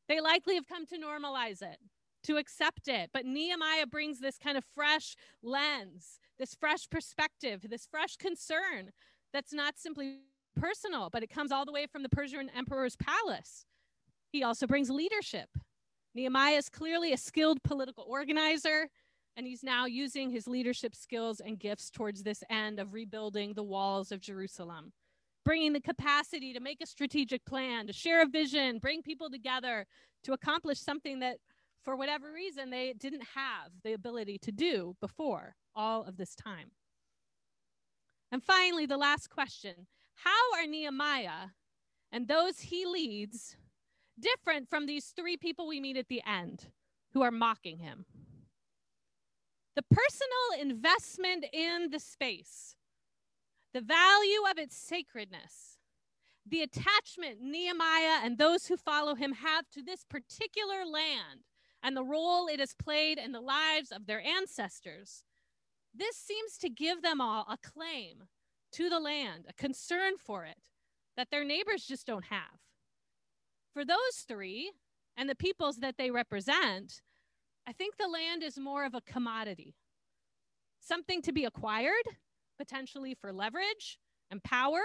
They 0.09 0.21
likely 0.21 0.55
have 0.55 0.67
come 0.67 0.87
to 0.87 0.99
normalize 0.99 1.63
it, 1.63 1.79
to 2.25 2.37
accept 2.37 2.89
it. 2.89 3.11
But 3.13 3.27
Nehemiah 3.27 3.87
brings 3.87 4.21
this 4.21 4.39
kind 4.39 4.57
of 4.57 4.65
fresh 4.75 5.17
lens, 5.43 6.19
this 6.39 6.55
fresh 6.55 6.89
perspective, 6.91 7.67
this 7.69 7.87
fresh 7.91 8.17
concern 8.17 8.91
that's 9.33 9.53
not 9.53 9.79
simply 9.79 10.21
personal, 10.57 11.09
but 11.11 11.23
it 11.23 11.31
comes 11.31 11.53
all 11.53 11.65
the 11.65 11.73
way 11.73 11.87
from 11.87 12.03
the 12.03 12.09
Persian 12.09 12.51
emperor's 12.57 12.97
palace. 12.97 13.65
He 14.31 14.43
also 14.43 14.67
brings 14.67 14.91
leadership 14.91 15.49
Nehemiah 16.15 16.57
is 16.57 16.69
clearly 16.69 17.13
a 17.13 17.17
skilled 17.17 17.63
political 17.63 18.05
organizer, 18.07 18.89
and 19.37 19.47
he's 19.47 19.63
now 19.63 19.87
using 19.87 20.31
his 20.31 20.47
leadership 20.47 20.95
skills 20.95 21.41
and 21.41 21.59
gifts 21.59 21.91
towards 21.91 22.23
this 22.23 22.45
end 22.51 22.79
of 22.79 22.93
rebuilding 22.93 23.55
the 23.55 23.63
walls 23.63 24.13
of 24.13 24.21
Jerusalem, 24.21 24.93
bringing 25.45 25.73
the 25.73 25.81
capacity 25.81 26.53
to 26.53 26.61
make 26.61 26.83
a 26.83 26.87
strategic 26.87 27.45
plan, 27.47 27.87
to 27.87 27.95
share 27.95 28.23
a 28.23 28.27
vision, 28.27 28.79
bring 28.79 29.03
people 29.03 29.31
together 29.31 29.87
to 30.25 30.35
accomplish 30.35 30.79
something 30.81 31.21
that, 31.21 31.39
for 31.85 31.97
whatever 31.97 32.33
reason, 32.33 32.71
they 32.71 32.93
didn't 32.93 33.25
have 33.35 33.73
the 33.85 33.93
ability 33.93 34.39
to 34.39 34.53
do 34.53 34.97
before 35.01 35.57
all 35.75 36.05
of 36.05 36.17
this 36.17 36.35
time. 36.35 36.71
And 38.31 38.43
finally, 38.43 38.87
the 38.87 38.97
last 38.97 39.29
question 39.29 39.87
How 40.15 40.55
are 40.57 40.67
Nehemiah 40.67 41.51
and 42.13 42.29
those 42.29 42.61
he 42.61 42.85
leads 42.87 43.57
different 44.21 44.69
from 44.69 44.87
these 44.87 45.07
three 45.17 45.37
people 45.37 45.67
we 45.67 45.81
meet 45.81 45.97
at 45.97 46.09
the 46.09 46.23
end 46.27 46.67
who 47.13 47.23
are 47.23 47.31
mocking 47.31 47.79
him. 47.79 48.05
The 49.75 49.83
personal 49.83 50.61
investment 50.61 51.47
in 51.53 51.89
the 51.91 51.99
space, 51.99 52.77
the 53.73 53.81
value 53.81 54.41
of 54.51 54.59
its 54.59 54.77
sacredness, 54.77 55.79
the 56.47 56.63
attachment 56.63 57.41
Nehemiah 57.41 58.21
and 58.23 58.37
those 58.37 58.67
who 58.67 58.77
follow 58.77 59.15
him 59.15 59.33
have 59.33 59.71
to 59.71 59.83
this 59.83 60.05
particular 60.05 60.85
land 60.85 61.41
and 61.83 61.97
the 61.97 62.05
role 62.05 62.47
it 62.47 62.61
has 62.61 62.75
played 62.75 63.19
in 63.19 63.33
the 63.33 63.41
lives 63.41 63.91
of 63.91 64.07
their 64.07 64.21
ancestors, 64.21 65.25
this 65.95 66.17
seems 66.17 66.57
to 66.59 66.71
give 66.71 67.03
them 67.03 67.21
all 67.21 67.47
a 67.49 67.59
claim 67.59 68.25
to 68.73 68.89
the 68.89 69.01
land, 69.01 69.47
a 69.49 69.53
concern 69.53 70.15
for 70.19 70.45
it 70.45 70.71
that 71.17 71.31
their 71.31 71.45
neighbors 71.45 71.85
just 71.85 72.07
don't 72.07 72.27
have. 72.27 72.61
For 73.75 73.85
those 73.85 74.25
three 74.27 74.73
and 75.17 75.29
the 75.29 75.35
peoples 75.35 75.79
that 75.79 75.97
they 75.99 76.11
represent, 76.11 77.03
I 77.67 77.73
think 77.73 77.97
the 77.97 78.09
land 78.09 78.43
is 78.43 78.59
more 78.59 78.85
of 78.85 78.95
a 78.95 79.03
commodity, 79.03 79.75
something 80.81 81.23
to 81.23 81.33
be 81.33 81.45
acquired, 81.45 82.07
potentially 82.59 83.15
for 83.15 83.33
leverage 83.33 83.99
and 84.31 84.43
power, 84.43 84.81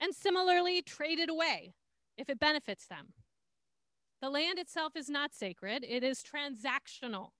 and 0.00 0.14
similarly 0.14 0.82
traded 0.82 1.28
away 1.28 1.74
if 2.16 2.28
it 2.28 2.38
benefits 2.38 2.86
them. 2.86 3.12
The 4.20 4.30
land 4.30 4.58
itself 4.58 4.96
is 4.96 5.08
not 5.08 5.34
sacred, 5.34 5.84
it 5.88 6.02
is 6.02 6.22
transactional. 6.22 7.30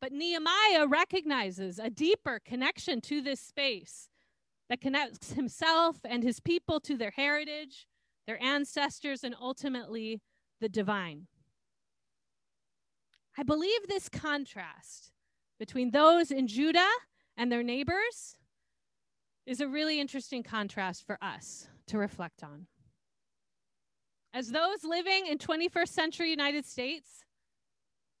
But 0.00 0.12
Nehemiah 0.12 0.86
recognizes 0.86 1.78
a 1.78 1.90
deeper 1.90 2.40
connection 2.44 3.00
to 3.02 3.20
this 3.20 3.40
space 3.40 4.08
that 4.68 4.80
connects 4.80 5.32
himself 5.32 5.98
and 6.04 6.22
his 6.22 6.40
people 6.40 6.80
to 6.80 6.96
their 6.96 7.12
heritage 7.12 7.86
their 8.30 8.40
ancestors, 8.40 9.24
and 9.24 9.34
ultimately 9.40 10.22
the 10.60 10.68
divine. 10.68 11.26
I 13.36 13.42
believe 13.42 13.88
this 13.88 14.08
contrast 14.08 15.10
between 15.58 15.90
those 15.90 16.30
in 16.30 16.46
Judah 16.46 16.92
and 17.36 17.50
their 17.50 17.64
neighbors 17.64 18.36
is 19.46 19.60
a 19.60 19.66
really 19.66 19.98
interesting 19.98 20.44
contrast 20.44 21.04
for 21.04 21.18
us 21.20 21.66
to 21.88 21.98
reflect 21.98 22.44
on. 22.44 22.68
As 24.32 24.50
those 24.50 24.84
living 24.84 25.26
in 25.26 25.38
21st 25.38 25.88
century 25.88 26.30
United 26.30 26.64
States, 26.64 27.24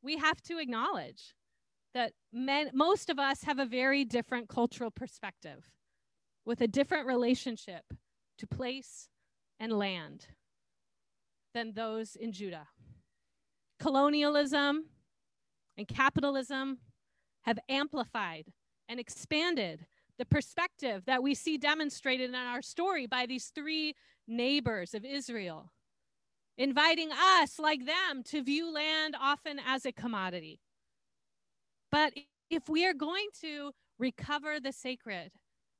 we 0.02 0.16
have 0.16 0.42
to 0.42 0.58
acknowledge 0.58 1.34
that 1.94 2.12
men, 2.32 2.70
most 2.74 3.10
of 3.10 3.18
us 3.18 3.44
have 3.44 3.58
a 3.58 3.66
very 3.66 4.04
different 4.04 4.48
cultural 4.48 4.90
perspective 4.90 5.70
with 6.44 6.60
a 6.60 6.68
different 6.68 7.06
relationship 7.06 7.84
to 8.38 8.46
place 8.46 9.08
and 9.58 9.72
land 9.72 10.26
than 11.54 11.74
those 11.74 12.16
in 12.16 12.32
Judah. 12.32 12.68
Colonialism 13.78 14.86
and 15.76 15.88
capitalism 15.88 16.78
have 17.42 17.58
amplified 17.68 18.52
and 18.88 19.00
expanded 19.00 19.86
the 20.18 20.24
perspective 20.24 21.04
that 21.06 21.22
we 21.22 21.34
see 21.34 21.56
demonstrated 21.56 22.30
in 22.30 22.36
our 22.36 22.62
story 22.62 23.06
by 23.06 23.26
these 23.26 23.46
three 23.54 23.94
neighbors 24.26 24.92
of 24.92 25.04
Israel, 25.04 25.72
inviting 26.60 27.10
us, 27.10 27.58
like 27.58 27.86
them, 27.86 28.22
to 28.22 28.42
view 28.42 28.70
land 28.70 29.16
often 29.18 29.58
as 29.66 29.86
a 29.86 29.92
commodity. 29.92 30.60
But 31.90 32.12
if 32.50 32.68
we 32.68 32.86
are 32.86 32.92
going 32.92 33.28
to 33.40 33.72
recover 33.98 34.60
the 34.60 34.70
sacred, 34.70 35.32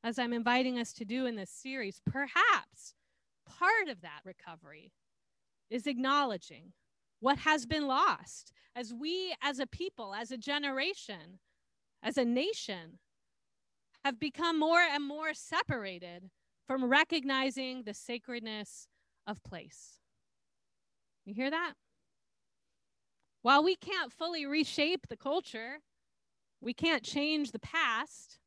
as 0.03 0.19
I'm 0.19 0.33
inviting 0.33 0.79
us 0.79 0.95
to 0.95 1.05
do 1.05 1.27
in 1.27 1.37
this 1.37 1.51
series, 1.51 2.01
perhaps 2.07 2.95
part 3.47 3.89
of 3.91 4.01
that 4.01 4.21
recovery 4.25 4.93
is 5.69 5.87
acknowledging 5.87 6.73
what 7.21 7.37
has 7.41 7.67
been 7.67 7.87
lost 7.87 8.51
as 8.75 8.95
we, 8.95 9.35
as 9.43 9.59
a 9.59 9.67
people, 9.67 10.15
as 10.15 10.31
a 10.31 10.39
generation, 10.39 11.41
as 12.03 12.17
a 12.17 12.25
nation, 12.25 12.99
have 14.03 14.19
become 14.19 14.59
more 14.59 14.81
and 14.81 15.05
more 15.05 15.35
separated 15.35 16.31
from 16.67 16.87
recognizing 16.87 17.83
the 17.83 17.93
sacredness 17.93 18.89
of 19.27 19.45
place. 19.45 20.00
You 21.31 21.35
hear 21.37 21.51
that? 21.51 21.75
While 23.43 23.63
we 23.63 23.77
can't 23.77 24.13
fully 24.13 24.47
reshape 24.47 25.07
the 25.07 25.17
culture, 25.17 25.79
we 26.61 26.75
can't 26.75 27.05
change 27.05 27.53
the 27.53 27.61
past 27.61 28.41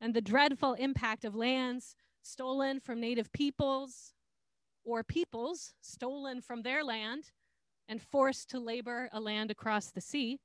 and 0.00 0.14
the 0.14 0.22
dreadful 0.22 0.72
impact 0.72 1.26
of 1.26 1.34
lands 1.34 1.94
stolen 2.22 2.80
from 2.80 3.00
native 3.00 3.30
peoples 3.34 4.14
or 4.82 5.04
peoples 5.04 5.74
stolen 5.82 6.40
from 6.40 6.62
their 6.62 6.82
land 6.82 7.32
and 7.86 8.00
forced 8.00 8.48
to 8.48 8.60
labor 8.60 9.10
a 9.12 9.20
land 9.20 9.50
across 9.50 9.90
the 9.90 10.00
sea, 10.00 10.38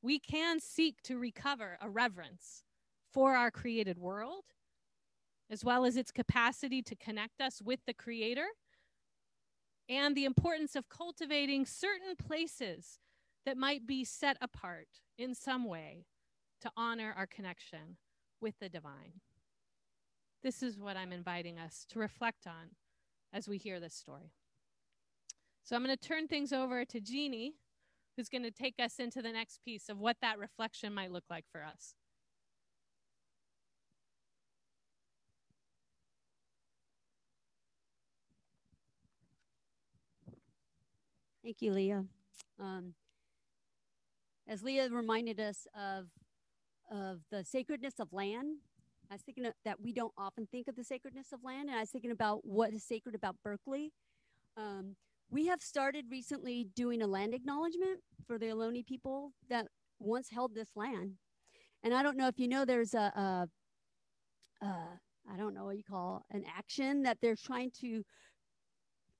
we 0.00 0.20
can 0.20 0.60
seek 0.60 1.02
to 1.02 1.18
recover 1.18 1.76
a 1.80 1.90
reverence 1.90 2.62
for 3.12 3.34
our 3.34 3.50
created 3.50 3.98
world, 3.98 4.44
as 5.50 5.64
well 5.64 5.84
as 5.84 5.96
its 5.96 6.12
capacity 6.12 6.82
to 6.82 6.94
connect 6.94 7.40
us 7.40 7.60
with 7.60 7.80
the 7.84 7.92
Creator, 7.92 8.46
and 9.90 10.16
the 10.16 10.24
importance 10.24 10.76
of 10.76 10.88
cultivating 10.88 11.66
certain 11.66 12.14
places 12.16 13.00
that 13.44 13.56
might 13.56 13.86
be 13.86 14.04
set 14.04 14.36
apart 14.40 14.86
in 15.18 15.34
some 15.34 15.64
way 15.64 16.06
to 16.60 16.70
honor 16.76 17.12
our 17.16 17.26
connection 17.26 17.96
with 18.40 18.54
the 18.60 18.68
divine. 18.68 19.20
This 20.44 20.62
is 20.62 20.78
what 20.78 20.96
I'm 20.96 21.12
inviting 21.12 21.58
us 21.58 21.84
to 21.90 21.98
reflect 21.98 22.46
on 22.46 22.76
as 23.32 23.48
we 23.48 23.58
hear 23.58 23.80
this 23.80 23.94
story. 23.94 24.32
So 25.64 25.74
I'm 25.74 25.84
going 25.84 25.96
to 25.96 26.08
turn 26.08 26.28
things 26.28 26.52
over 26.52 26.84
to 26.84 27.00
Jeannie, 27.00 27.54
who's 28.16 28.28
going 28.28 28.44
to 28.44 28.50
take 28.50 28.76
us 28.78 28.98
into 28.98 29.20
the 29.20 29.32
next 29.32 29.60
piece 29.64 29.88
of 29.88 29.98
what 29.98 30.16
that 30.22 30.38
reflection 30.38 30.94
might 30.94 31.12
look 31.12 31.24
like 31.28 31.44
for 31.50 31.64
us. 31.64 31.94
Thank 41.42 41.62
you, 41.62 41.72
Leah. 41.72 42.04
Um, 42.58 42.94
as 44.46 44.62
Leah 44.62 44.88
reminded 44.90 45.40
us 45.40 45.66
of, 45.74 46.06
of 46.90 47.20
the 47.30 47.44
sacredness 47.44 47.94
of 47.98 48.12
land, 48.12 48.58
I 49.10 49.14
was 49.14 49.22
thinking 49.22 49.44
that 49.64 49.80
we 49.80 49.92
don't 49.92 50.12
often 50.18 50.46
think 50.46 50.68
of 50.68 50.76
the 50.76 50.84
sacredness 50.84 51.32
of 51.32 51.40
land, 51.44 51.68
and 51.68 51.76
I 51.76 51.80
was 51.80 51.90
thinking 51.90 52.10
about 52.10 52.44
what 52.44 52.72
is 52.72 52.84
sacred 52.84 53.14
about 53.14 53.36
Berkeley. 53.42 53.92
Um, 54.56 54.96
we 55.30 55.46
have 55.46 55.62
started 55.62 56.06
recently 56.10 56.68
doing 56.76 57.02
a 57.02 57.06
land 57.06 57.34
acknowledgement 57.34 58.00
for 58.26 58.38
the 58.38 58.46
Ohlone 58.46 58.86
people 58.86 59.32
that 59.48 59.66
once 59.98 60.30
held 60.30 60.54
this 60.54 60.70
land. 60.76 61.14
And 61.82 61.94
I 61.94 62.02
don't 62.02 62.16
know 62.16 62.28
if 62.28 62.38
you 62.38 62.48
know, 62.48 62.64
there's 62.64 62.94
a, 62.94 63.48
I 64.62 65.36
don't 65.36 65.54
know 65.54 65.64
what 65.64 65.76
you 65.76 65.84
call 65.84 66.24
an 66.30 66.44
action 66.56 67.02
that 67.04 67.18
they're 67.22 67.36
trying 67.36 67.70
to 67.80 68.04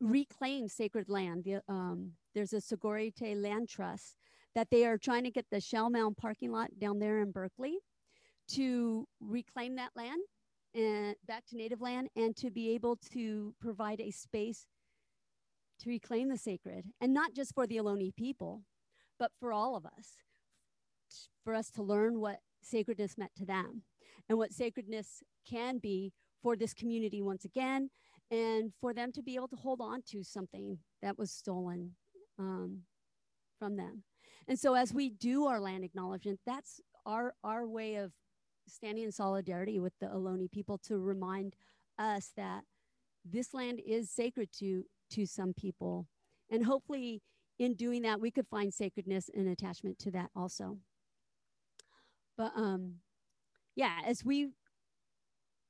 reclaim 0.01 0.69
sacred 0.69 1.09
land. 1.09 1.45
The, 1.45 1.63
um, 1.69 2.13
there's 2.35 2.53
a 2.53 2.57
Sogorea 2.61 3.13
Land 3.41 3.69
Trust 3.69 4.17
that 4.55 4.69
they 4.71 4.85
are 4.85 4.99
trying 4.99 5.25
to 5.25 5.31
get 5.31 5.47
the 5.51 5.61
Shell 5.61 5.91
Mound 5.91 6.17
parking 6.17 6.51
lot 6.51 6.79
down 6.79 6.99
there 6.99 7.21
in 7.21 7.31
Berkeley 7.31 7.79
to 8.49 9.07
reclaim 9.21 9.77
that 9.77 9.93
land 9.95 10.21
and 10.75 11.15
back 11.27 11.47
to 11.47 11.57
native 11.57 11.81
land 11.81 12.09
and 12.17 12.37
to 12.37 12.51
be 12.51 12.71
able 12.71 12.97
to 13.13 13.55
provide 13.61 14.01
a 14.01 14.11
space 14.11 14.67
to 15.81 15.89
reclaim 15.89 16.29
the 16.29 16.37
sacred 16.37 16.85
and 17.01 17.15
not 17.15 17.35
just 17.35 17.55
for 17.55 17.67
the 17.67 17.77
Ohlone 17.77 18.15
people, 18.15 18.63
but 19.19 19.31
for 19.39 19.53
all 19.53 19.77
of 19.77 19.87
us, 19.87 20.17
for 21.45 21.55
us 21.55 21.71
to 21.71 21.83
learn 21.83 22.21
what 22.21 22.41
sacredness 22.63 23.17
meant 23.17 23.35
to 23.37 23.45
them 23.45 23.83
and 24.29 24.39
what 24.39 24.53
sacredness 24.53 25.23
can 25.49 25.79
be 25.79 26.13
for 26.43 26.57
this 26.57 26.75
community 26.75 27.23
once 27.23 27.45
again 27.45 27.91
and 28.31 28.73
for 28.81 28.95
them 28.95 29.13
to 29.13 29.23
be 29.23 29.35
able 29.35 29.49
to 29.49 29.57
hold 29.57 29.81
on 29.81 30.03
to 30.11 30.23
something 30.23 30.79
that 31.03 31.19
was 31.19 31.31
stolen 31.31 31.93
um, 32.39 32.81
from 33.59 33.77
them. 33.77 34.05
And 34.49 34.59
so 34.59 34.75
as 34.75 34.93
we 34.93 35.11
do 35.11 35.47
our 35.47 35.61
land 35.61 35.85
acknowledgement, 35.85 36.41
that's 36.47 36.81
our, 37.07 37.35
our 37.45 37.67
way 37.67 37.97
of 37.97 38.13
standing 38.69 39.05
in 39.05 39.13
solidarity 39.13 39.81
with 39.81 39.93
the 40.01 40.07
Ohlone 40.07 40.51
people 40.51 40.79
to 40.87 40.99
remind 40.99 41.55
us 41.99 42.31
that 42.37 42.63
this 43.25 43.53
land 43.53 43.81
is 43.85 44.11
sacred 44.11 44.49
to, 44.59 44.85
to 45.11 45.27
some 45.27 45.53
people. 45.53 46.07
And 46.51 46.65
hopefully 46.65 47.23
in 47.59 47.75
doing 47.75 48.03
that, 48.03 48.21
we 48.21 48.31
could 48.31 48.47
find 48.49 48.73
sacredness 48.73 49.29
and 49.35 49.49
attachment 49.49 49.99
to 50.01 50.11
that 50.13 50.31
also. 50.35 50.79
But 52.39 52.53
um, 52.57 52.95
yeah, 53.77 53.99
as 54.07 54.25
we 54.25 54.51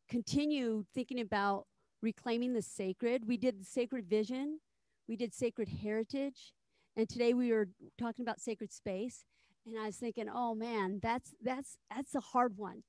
continue 0.08 0.84
thinking 0.94 1.20
about 1.20 1.66
reclaiming 2.02 2.54
the 2.54 2.62
sacred. 2.62 3.26
We 3.26 3.36
did 3.36 3.60
the 3.60 3.64
sacred 3.64 4.08
vision, 4.08 4.60
we 5.08 5.16
did 5.16 5.34
sacred 5.34 5.68
heritage, 5.82 6.52
and 6.96 7.08
today 7.08 7.34
we 7.34 7.52
were 7.52 7.68
talking 7.98 8.24
about 8.24 8.40
sacred 8.40 8.72
space. 8.72 9.24
And 9.66 9.78
I 9.78 9.86
was 9.86 9.96
thinking, 9.96 10.26
oh 10.32 10.54
man, 10.54 11.00
that's 11.02 11.34
that's 11.42 11.76
that's 11.94 12.14
a 12.14 12.20
hard 12.20 12.56
one. 12.56 12.82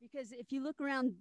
Because 0.00 0.32
if 0.32 0.52
you 0.52 0.62
look 0.62 0.80
around, 0.80 1.14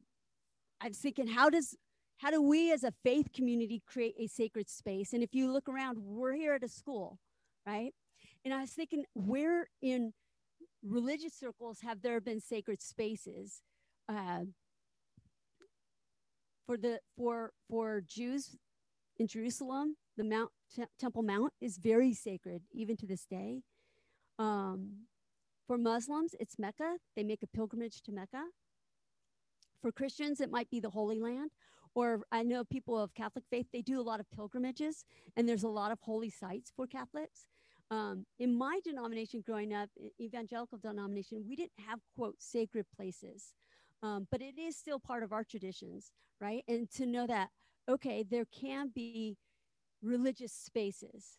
I 0.80 0.90
was 0.90 0.98
thinking, 0.98 1.28
how 1.28 1.50
does 1.50 1.76
how 2.18 2.32
do 2.32 2.42
we 2.42 2.72
as 2.72 2.84
a 2.84 2.94
faith 3.04 3.32
community 3.34 3.82
create 3.86 4.16
a 4.20 4.28
sacred 4.28 4.70
space? 4.70 5.14
And 5.14 5.24
if 5.24 5.34
you 5.34 5.52
look 5.52 5.68
around, 5.70 5.98
we're 6.00 6.34
here 6.34 6.54
at 6.54 6.64
a 6.64 6.68
school, 6.68 7.20
right? 7.66 7.94
And 8.44 8.54
I 8.54 8.62
was 8.62 8.72
thinking, 8.72 9.06
where 9.14 9.68
in 9.82 10.14
religious 10.84 11.34
circles 11.34 11.80
have 11.82 12.02
there 12.02 12.22
been 12.22 12.40
sacred 12.40 12.82
spaces? 12.82 13.62
Uh, 14.08 14.46
for 16.68 16.78
the 16.78 17.00
for 17.18 17.52
for 17.70 18.02
Jews 18.02 18.56
in 19.18 19.28
Jerusalem, 19.28 19.96
the 20.18 20.24
Mount 20.24 20.52
Temple 21.00 21.24
Mount 21.24 21.54
is 21.60 21.78
very 21.78 22.14
sacred 22.14 22.62
even 22.72 22.96
to 22.98 23.08
this 23.08 23.26
day. 23.26 23.64
Um, 24.38 25.08
for 25.66 25.78
Muslims, 25.78 26.36
it's 26.40 26.60
Mecca. 26.60 26.98
They 27.16 27.24
make 27.24 27.42
a 27.42 27.48
pilgrimage 27.48 28.02
to 28.04 28.12
Mecca. 28.12 28.44
For 29.82 29.92
Christians, 29.92 30.40
it 30.40 30.52
might 30.52 30.70
be 30.70 30.80
the 30.80 30.90
Holy 30.90 31.20
Land. 31.20 31.52
Or 31.96 32.22
I 32.32 32.44
know 32.44 32.64
people 32.64 33.02
of 33.02 33.14
Catholic 33.16 33.46
faith, 33.50 33.66
they 33.74 33.82
do 33.82 34.00
a 34.00 34.04
lot 34.04 34.20
of 34.20 34.30
pilgrimages, 34.30 35.04
and 35.36 35.50
there's 35.50 35.64
a 35.64 35.68
lot 35.68 35.92
of 35.92 36.00
holy 36.00 36.30
sites 36.30 36.72
for 36.76 36.86
Catholics. 36.86 37.48
Um, 37.90 38.26
in 38.38 38.56
my 38.56 38.80
denomination 38.84 39.42
growing 39.46 39.74
up, 39.74 39.90
evangelical 40.22 40.78
denomination, 40.78 41.44
we 41.48 41.56
didn't 41.56 41.80
have, 41.88 42.00
quote, 42.16 42.36
sacred 42.40 42.86
places. 42.96 43.56
Um, 44.04 44.28
but 44.32 44.42
it 44.42 44.60
is 44.60 44.78
still 44.78 45.00
part 45.00 45.24
of 45.24 45.34
our 45.34 45.44
traditions, 45.44 46.12
right? 46.40 46.64
And 46.68 46.90
to 46.92 47.06
know 47.06 47.26
that, 47.28 47.50
okay, 47.90 48.24
there 48.24 48.46
can 48.46 48.92
be 48.94 49.38
religious 50.02 50.54
spaces. 50.54 51.38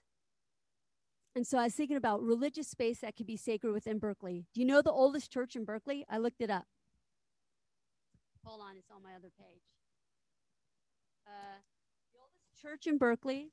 And 1.36 1.46
so 1.46 1.58
I 1.58 1.64
was 1.64 1.74
thinking 1.74 1.96
about 1.96 2.22
religious 2.22 2.68
space 2.68 2.98
that 3.00 3.14
could 3.14 3.26
be 3.26 3.36
sacred 3.36 3.72
within 3.72 3.98
Berkeley. 3.98 4.46
Do 4.54 4.60
you 4.60 4.66
know 4.66 4.82
the 4.82 4.90
oldest 4.90 5.30
church 5.30 5.54
in 5.54 5.64
Berkeley? 5.64 6.04
I 6.10 6.18
looked 6.18 6.40
it 6.40 6.50
up. 6.50 6.64
Hold 8.44 8.60
on, 8.60 8.76
it's 8.76 8.90
on 8.90 9.02
my 9.02 9.10
other 9.10 9.30
page. 9.38 9.62
Uh, 11.26 11.60
the 12.12 12.20
oldest 12.20 12.60
church 12.60 12.86
in 12.86 12.98
Berkeley 12.98 13.50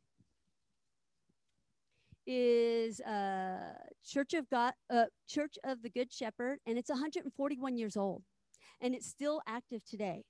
is 2.25 3.01
uh, 3.01 3.73
Church 4.03 4.33
of 4.33 4.49
God, 4.49 4.73
uh, 4.89 5.05
Church 5.27 5.57
of 5.63 5.81
the 5.83 5.89
Good 5.89 6.11
Shepherd, 6.11 6.59
and 6.65 6.77
it's 6.77 6.89
141 6.89 7.77
years 7.77 7.97
old. 7.97 8.23
And 8.81 8.95
it's 8.95 9.07
still 9.07 9.41
active 9.47 9.83
today. 9.83 10.23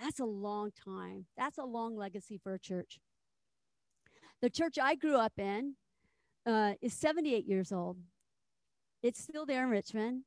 That's 0.00 0.20
a 0.20 0.24
long 0.24 0.70
time. 0.84 1.26
That's 1.36 1.58
a 1.58 1.64
long 1.64 1.96
legacy 1.96 2.38
for 2.42 2.54
a 2.54 2.58
church. 2.58 2.98
The 4.40 4.50
church 4.50 4.78
I 4.80 4.94
grew 4.94 5.16
up 5.16 5.32
in 5.38 5.74
uh, 6.46 6.74
is 6.80 6.94
78 6.94 7.46
years 7.46 7.72
old. 7.72 7.98
It's 9.02 9.20
still 9.20 9.46
there 9.46 9.64
in 9.64 9.70
Richmond. 9.70 10.22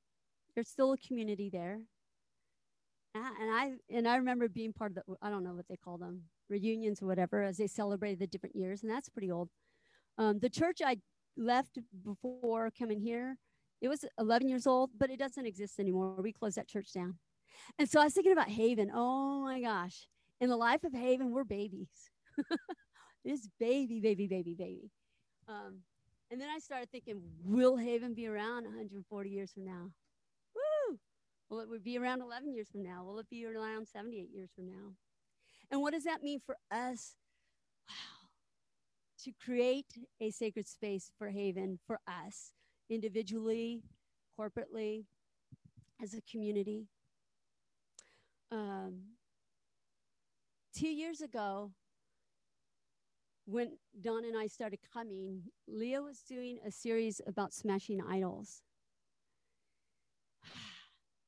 There's 0.54 0.68
still 0.68 0.94
a 0.94 0.98
community 0.98 1.50
there. 1.50 1.80
And 3.14 3.52
I 3.54 3.72
and 3.90 4.08
I 4.08 4.16
remember 4.16 4.48
being 4.48 4.72
part 4.72 4.92
of 4.92 4.96
the 4.96 5.16
I 5.22 5.30
don't 5.30 5.44
know 5.44 5.54
what 5.54 5.68
they 5.68 5.76
call 5.76 5.98
them 5.98 6.22
reunions 6.50 7.02
or 7.02 7.08
whatever 7.08 7.44
as 7.44 7.58
they 7.58 7.68
celebrated 7.68 8.20
the 8.20 8.28
different 8.28 8.56
years, 8.56 8.84
and 8.84 8.92
that's 8.92 9.10
pretty 9.10 9.30
old. 9.30 9.50
Um, 10.18 10.40
the 10.40 10.50
church 10.50 10.80
I 10.84 10.98
left 11.36 11.80
before 12.06 12.72
coming 12.78 13.02
here, 13.02 13.38
it 13.82 13.90
was 13.90 14.06
11 14.20 14.48
years 14.48 14.68
old, 14.68 14.92
but 14.98 15.10
it 15.10 15.18
doesn't 15.18 15.46
exist 15.46 15.80
anymore. 15.80 16.16
We 16.22 16.32
closed 16.32 16.58
that 16.58 16.68
church 16.68 16.94
down. 16.94 17.16
And 17.80 17.90
so 17.90 18.00
I 18.00 18.06
was 18.06 18.14
thinking 18.14 18.32
about 18.32 18.50
Haven. 18.50 18.92
Oh 18.94 19.42
my 19.42 19.60
gosh. 19.60 20.08
In 20.40 20.50
the 20.50 20.58
life 20.58 20.84
of 20.84 20.94
Haven, 20.94 21.32
we're 21.32 21.44
babies. 21.44 21.90
this 23.26 23.48
baby, 23.60 24.00
baby, 24.00 24.28
baby, 24.28 24.54
baby. 24.54 24.92
Um, 25.48 25.80
and 26.30 26.40
then 26.40 26.48
I 26.50 26.60
started 26.60 26.90
thinking, 26.92 27.22
will 27.44 27.76
Haven 27.76 28.14
be 28.14 28.28
around 28.28 28.64
140 28.64 29.30
years 29.30 29.52
from 29.52 29.66
now? 29.66 29.90
Woo! 30.56 30.98
Will 31.50 31.74
it 31.74 31.84
be 31.84 31.98
around 31.98 32.22
11 32.22 32.54
years 32.54 32.70
from 32.72 32.84
now? 32.84 33.04
Will 33.04 33.20
it 33.20 33.30
be 33.30 33.46
around 33.46 33.88
78 33.88 34.30
years 34.34 34.52
from 34.56 34.68
now? 34.68 34.94
And 35.72 35.82
what 35.82 35.94
does 35.94 36.04
that 36.04 36.24
mean 36.24 36.40
for 36.46 36.56
us? 36.72 37.16
Wow. 37.90 38.30
To 39.26 39.32
create 39.44 39.94
a 40.20 40.32
sacred 40.32 40.68
space 40.68 41.12
for 41.18 41.30
Haven 41.30 41.80
for 41.86 42.00
us 42.08 42.54
individually, 42.92 43.82
corporately, 44.38 45.06
as 46.02 46.14
a 46.14 46.22
community. 46.30 46.88
Um, 48.52 49.02
two 50.76 50.90
years 50.90 51.22
ago, 51.22 51.72
when 53.46 53.78
Don 54.00 54.26
and 54.26 54.38
I 54.38 54.48
started 54.48 54.80
coming, 54.94 55.44
Leah 55.68 56.02
was 56.02 56.20
doing 56.20 56.60
a 56.66 56.72
series 56.72 57.22
about 57.26 57.54
smashing 57.54 58.02
idols. 58.08 58.62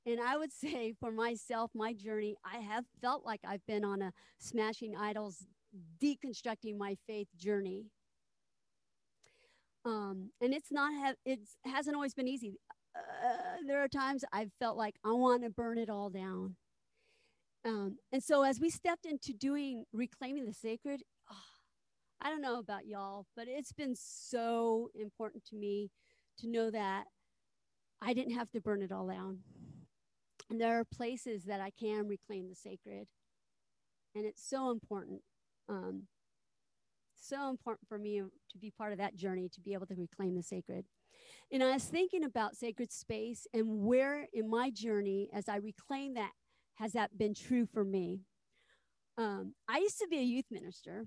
And 0.05 0.19
I 0.19 0.35
would 0.35 0.51
say 0.63 0.93
for 0.99 1.13
myself, 1.13 1.71
my 1.73 1.93
journey, 1.93 2.35
I 2.43 2.57
have 2.57 2.83
felt 3.01 3.25
like 3.25 3.39
I've 3.47 3.65
been 3.65 3.85
on 3.85 4.01
a 4.01 4.11
smashing 4.37 4.97
idols, 4.97 5.45
deconstructing 6.01 6.77
my 6.77 6.97
faith 7.07 7.29
journey. 7.37 7.85
Um, 9.85 10.31
and 10.41 10.53
it's 10.53 10.71
not 10.71 10.93
have 10.93 11.15
it 11.25 11.39
hasn't 11.65 11.95
always 11.95 12.13
been 12.13 12.27
easy. 12.27 12.59
Uh, 12.95 13.57
there 13.67 13.83
are 13.83 13.87
times 13.87 14.23
I've 14.31 14.51
felt 14.59 14.77
like 14.77 14.95
I 15.05 15.11
want 15.11 15.43
to 15.43 15.49
burn 15.49 15.77
it 15.77 15.89
all 15.89 16.09
down. 16.09 16.55
Um, 17.65 17.97
and 18.11 18.21
so 18.23 18.43
as 18.43 18.59
we 18.59 18.69
stepped 18.69 19.05
into 19.05 19.33
doing 19.33 19.85
reclaiming 19.93 20.45
the 20.45 20.53
sacred, 20.53 21.01
I 22.21 22.29
don't 22.29 22.41
know 22.41 22.59
about 22.59 22.85
y'all, 22.85 23.25
but 23.35 23.47
it's 23.49 23.73
been 23.73 23.95
so 23.97 24.89
important 24.95 25.43
to 25.47 25.55
me 25.55 25.89
to 26.39 26.47
know 26.47 26.71
that 26.71 27.05
I 28.01 28.13
didn't 28.13 28.35
have 28.35 28.51
to 28.51 28.61
burn 28.61 28.81
it 28.81 28.91
all 28.91 29.07
down. 29.07 29.39
And 30.49 30.59
there 30.59 30.79
are 30.79 30.85
places 30.85 31.43
that 31.45 31.61
I 31.61 31.71
can 31.71 32.07
reclaim 32.07 32.47
the 32.49 32.55
sacred. 32.55 33.07
And 34.15 34.25
it's 34.25 34.47
so 34.47 34.71
important. 34.71 35.21
Um, 35.67 36.03
so 37.23 37.49
important 37.49 37.87
for 37.87 37.97
me 37.97 38.21
to 38.21 38.57
be 38.57 38.71
part 38.71 38.91
of 38.91 38.97
that 38.97 39.15
journey, 39.15 39.49
to 39.53 39.61
be 39.61 39.73
able 39.73 39.87
to 39.87 39.95
reclaim 39.95 40.35
the 40.35 40.43
sacred. 40.43 40.85
And 41.51 41.63
I 41.63 41.73
was 41.73 41.83
thinking 41.83 42.23
about 42.23 42.55
sacred 42.55 42.91
space 42.91 43.47
and 43.53 43.85
where 43.85 44.27
in 44.33 44.49
my 44.49 44.69
journey, 44.69 45.29
as 45.33 45.47
I 45.47 45.57
reclaim 45.57 46.15
that, 46.15 46.31
has 46.75 46.93
that 46.93 47.17
been 47.17 47.33
true 47.33 47.67
for 47.71 47.83
me? 47.83 48.21
Um, 49.17 49.53
I 49.67 49.77
used 49.77 49.99
to 49.99 50.07
be 50.07 50.17
a 50.17 50.23
youth 50.23 50.45
minister 50.49 51.05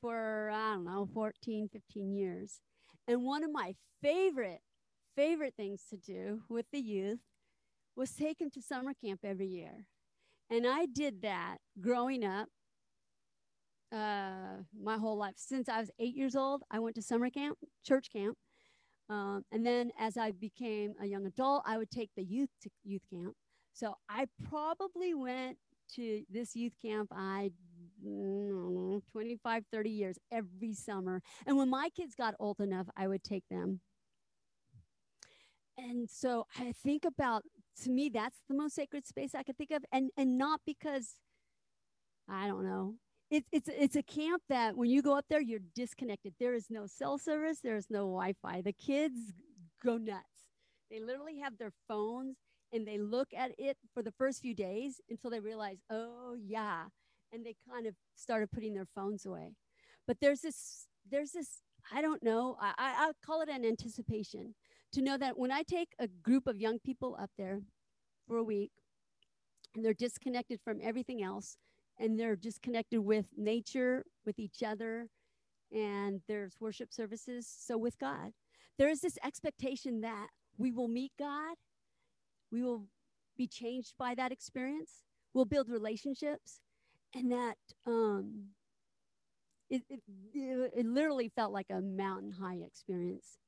for, 0.00 0.50
I 0.50 0.74
don't 0.74 0.84
know, 0.84 1.08
14, 1.12 1.68
15 1.70 2.14
years. 2.14 2.60
And 3.06 3.24
one 3.24 3.44
of 3.44 3.52
my 3.52 3.74
favorite, 4.02 4.60
favorite 5.16 5.54
things 5.56 5.82
to 5.90 5.96
do 5.96 6.42
with 6.48 6.66
the 6.72 6.80
youth 6.80 7.20
was 7.96 8.12
take 8.12 8.38
them 8.38 8.50
to 8.52 8.62
summer 8.62 8.92
camp 8.94 9.20
every 9.24 9.48
year. 9.48 9.84
And 10.50 10.66
I 10.66 10.86
did 10.86 11.22
that 11.22 11.58
growing 11.80 12.24
up 12.24 12.48
uh, 13.92 14.62
my 14.80 14.96
whole 14.96 15.16
life. 15.16 15.34
Since 15.36 15.68
I 15.68 15.80
was 15.80 15.90
eight 15.98 16.14
years 16.14 16.36
old, 16.36 16.62
I 16.70 16.78
went 16.78 16.96
to 16.96 17.02
summer 17.02 17.30
camp, 17.30 17.58
church 17.84 18.08
camp. 18.12 18.36
Um, 19.10 19.44
and 19.50 19.64
then 19.64 19.90
as 19.98 20.16
I 20.16 20.32
became 20.32 20.92
a 21.00 21.06
young 21.06 21.26
adult, 21.26 21.62
I 21.66 21.78
would 21.78 21.90
take 21.90 22.10
the 22.16 22.24
youth 22.24 22.50
to 22.62 22.70
youth 22.84 23.02
camp. 23.10 23.34
So 23.72 23.94
I 24.08 24.26
probably 24.48 25.14
went 25.14 25.56
to 25.94 26.22
this 26.28 26.54
youth 26.54 26.74
camp, 26.82 27.08
I 27.12 27.50
25, 29.10 29.64
30 29.72 29.90
years 29.90 30.18
every 30.30 30.72
summer. 30.74 31.22
And 31.46 31.56
when 31.56 31.70
my 31.70 31.88
kids 31.96 32.14
got 32.14 32.34
old 32.38 32.60
enough, 32.60 32.86
I 32.96 33.08
would 33.08 33.24
take 33.24 33.44
them. 33.50 33.80
And 35.76 36.10
so 36.10 36.44
I 36.58 36.72
think 36.72 37.04
about 37.04 37.44
to 37.84 37.90
me 37.90 38.08
that's 38.08 38.38
the 38.48 38.56
most 38.56 38.74
sacred 38.74 39.06
space 39.06 39.34
I 39.34 39.44
could 39.44 39.56
think 39.56 39.70
of 39.70 39.84
and 39.92 40.10
and 40.16 40.36
not 40.36 40.60
because 40.66 41.14
I 42.28 42.48
don't 42.48 42.64
know. 42.64 42.96
It's 43.30 43.48
it's 43.52 43.68
it's 43.68 43.96
a 43.96 44.02
camp 44.02 44.42
that 44.48 44.76
when 44.76 44.88
you 44.88 45.02
go 45.02 45.16
up 45.16 45.26
there 45.28 45.40
you're 45.40 45.60
disconnected. 45.74 46.34
There 46.40 46.54
is 46.54 46.66
no 46.70 46.86
cell 46.86 47.18
service, 47.18 47.60
there 47.62 47.76
is 47.76 47.86
no 47.90 48.00
Wi-Fi. 48.00 48.62
The 48.62 48.72
kids 48.72 49.18
go 49.84 49.98
nuts. 49.98 50.24
They 50.90 51.00
literally 51.00 51.38
have 51.40 51.58
their 51.58 51.72
phones 51.86 52.36
and 52.72 52.86
they 52.86 52.98
look 52.98 53.28
at 53.36 53.52
it 53.58 53.76
for 53.92 54.02
the 54.02 54.12
first 54.12 54.40
few 54.40 54.54
days 54.54 55.00
until 55.10 55.30
they 55.30 55.40
realize, 55.40 55.78
"Oh 55.90 56.36
yeah, 56.40 56.84
and 57.32 57.44
they 57.44 57.54
kind 57.70 57.86
of 57.86 57.94
started 58.14 58.50
putting 58.50 58.74
their 58.74 58.86
phones 58.94 59.26
away. 59.26 59.54
But 60.06 60.18
there's 60.20 60.40
this, 60.40 60.86
there's 61.10 61.32
this, 61.32 61.62
I 61.92 62.02
don't 62.02 62.22
know, 62.22 62.56
I, 62.60 62.72
I 62.78 63.10
call 63.24 63.42
it 63.42 63.48
an 63.48 63.64
anticipation 63.64 64.54
to 64.92 65.02
know 65.02 65.18
that 65.18 65.38
when 65.38 65.52
I 65.52 65.62
take 65.62 65.90
a 65.98 66.08
group 66.08 66.46
of 66.46 66.60
young 66.60 66.78
people 66.78 67.16
up 67.20 67.30
there 67.36 67.60
for 68.26 68.36
a 68.36 68.42
week 68.44 68.70
and 69.74 69.84
they're 69.84 69.94
disconnected 69.94 70.60
from 70.64 70.80
everything 70.82 71.22
else 71.22 71.56
and 71.98 72.18
they're 72.18 72.36
just 72.36 72.62
connected 72.62 73.00
with 73.00 73.26
nature, 73.36 74.04
with 74.24 74.38
each 74.38 74.62
other, 74.62 75.08
and 75.72 76.20
there's 76.28 76.56
worship 76.60 76.92
services. 76.92 77.46
So 77.46 77.76
with 77.76 77.98
God, 77.98 78.32
there 78.78 78.88
is 78.88 79.00
this 79.00 79.18
expectation 79.24 80.00
that 80.02 80.28
we 80.56 80.72
will 80.72 80.88
meet 80.88 81.12
God, 81.18 81.56
we 82.50 82.62
will 82.62 82.86
be 83.36 83.46
changed 83.46 83.94
by 83.98 84.14
that 84.14 84.32
experience, 84.32 85.02
we'll 85.34 85.44
build 85.44 85.68
relationships, 85.68 86.60
and 87.14 87.30
that 87.32 87.56
um, 87.86 88.48
it, 89.70 89.82
it, 89.88 90.00
it 90.34 90.86
literally 90.86 91.30
felt 91.34 91.52
like 91.52 91.66
a 91.70 91.80
mountain 91.80 92.32
high 92.32 92.58
experience. 92.66 93.38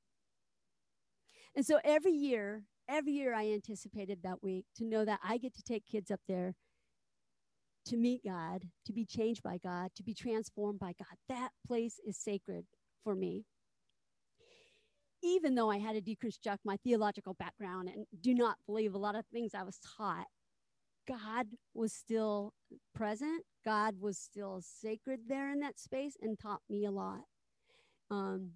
And 1.56 1.66
so 1.66 1.80
every 1.84 2.12
year, 2.12 2.64
every 2.88 3.12
year 3.12 3.34
I 3.34 3.50
anticipated 3.50 4.20
that 4.22 4.42
week 4.42 4.66
to 4.76 4.84
know 4.84 5.04
that 5.04 5.20
I 5.22 5.38
get 5.38 5.54
to 5.54 5.62
take 5.62 5.84
kids 5.86 6.10
up 6.10 6.20
there 6.28 6.54
to 7.90 7.96
meet 7.96 8.24
God, 8.24 8.62
to 8.86 8.92
be 8.92 9.04
changed 9.04 9.42
by 9.42 9.58
God, 9.58 9.90
to 9.96 10.02
be 10.02 10.14
transformed 10.14 10.78
by 10.78 10.92
God. 10.98 11.16
That 11.28 11.50
place 11.66 12.00
is 12.06 12.16
sacred 12.16 12.64
for 13.02 13.14
me. 13.14 13.44
Even 15.22 15.54
though 15.54 15.70
I 15.70 15.78
had 15.78 15.96
to 15.96 16.00
deconstruct 16.00 16.58
my 16.64 16.76
theological 16.78 17.34
background 17.34 17.88
and 17.88 18.06
do 18.20 18.32
not 18.32 18.56
believe 18.64 18.94
a 18.94 18.98
lot 18.98 19.16
of 19.16 19.26
things 19.26 19.54
I 19.54 19.64
was 19.64 19.78
taught, 19.96 20.26
God 21.06 21.48
was 21.74 21.92
still 21.92 22.54
present. 22.94 23.44
God 23.64 23.96
was 24.00 24.16
still 24.16 24.62
sacred 24.62 25.22
there 25.28 25.50
in 25.50 25.60
that 25.60 25.78
space 25.78 26.16
and 26.22 26.38
taught 26.38 26.62
me 26.70 26.84
a 26.84 26.90
lot. 26.90 27.24
Um, 28.10 28.52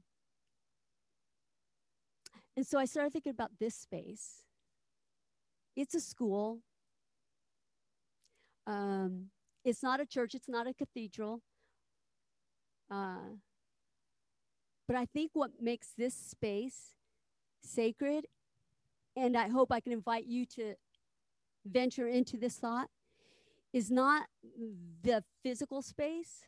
and 2.57 2.67
so 2.67 2.79
I 2.79 2.85
started 2.85 3.13
thinking 3.13 3.31
about 3.31 3.51
this 3.59 3.75
space. 3.75 4.45
It's 5.77 5.95
a 5.95 6.01
school. 6.01 6.61
Um, 8.67 9.27
it's 9.65 9.83
not 9.83 10.01
a 10.01 10.07
church. 10.07 10.35
It's 10.35 10.49
not 10.49 10.67
a 10.67 10.75
cathedral. 10.75 11.41
Uh, 12.91 13.39
but 14.87 14.97
I 14.97 15.07
think 15.07 15.31
what 15.35 15.51
makes 15.61 15.89
this 15.97 16.15
space 16.15 16.95
sacred, 17.63 18.27
and 19.17 19.37
I 19.37 19.49
hope 19.49 19.73
I 19.73 19.81
can 19.81 19.93
invite 19.93 20.27
you 20.27 20.45
to 20.47 20.75
venture 21.65 22.09
into 22.09 22.37
this 22.37 22.57
thought 22.57 22.89
is 23.73 23.91
not 23.91 24.27
the 25.03 25.25
physical 25.43 25.83
space, 25.83 26.43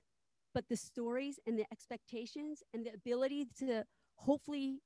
but 0.54 0.68
the 0.68 0.76
stories 0.76 1.40
and 1.46 1.58
the 1.58 1.64
expectations 1.72 2.62
and 2.72 2.84
the 2.86 2.92
ability 2.92 3.48
to 3.58 3.84
hopefully 4.16 4.80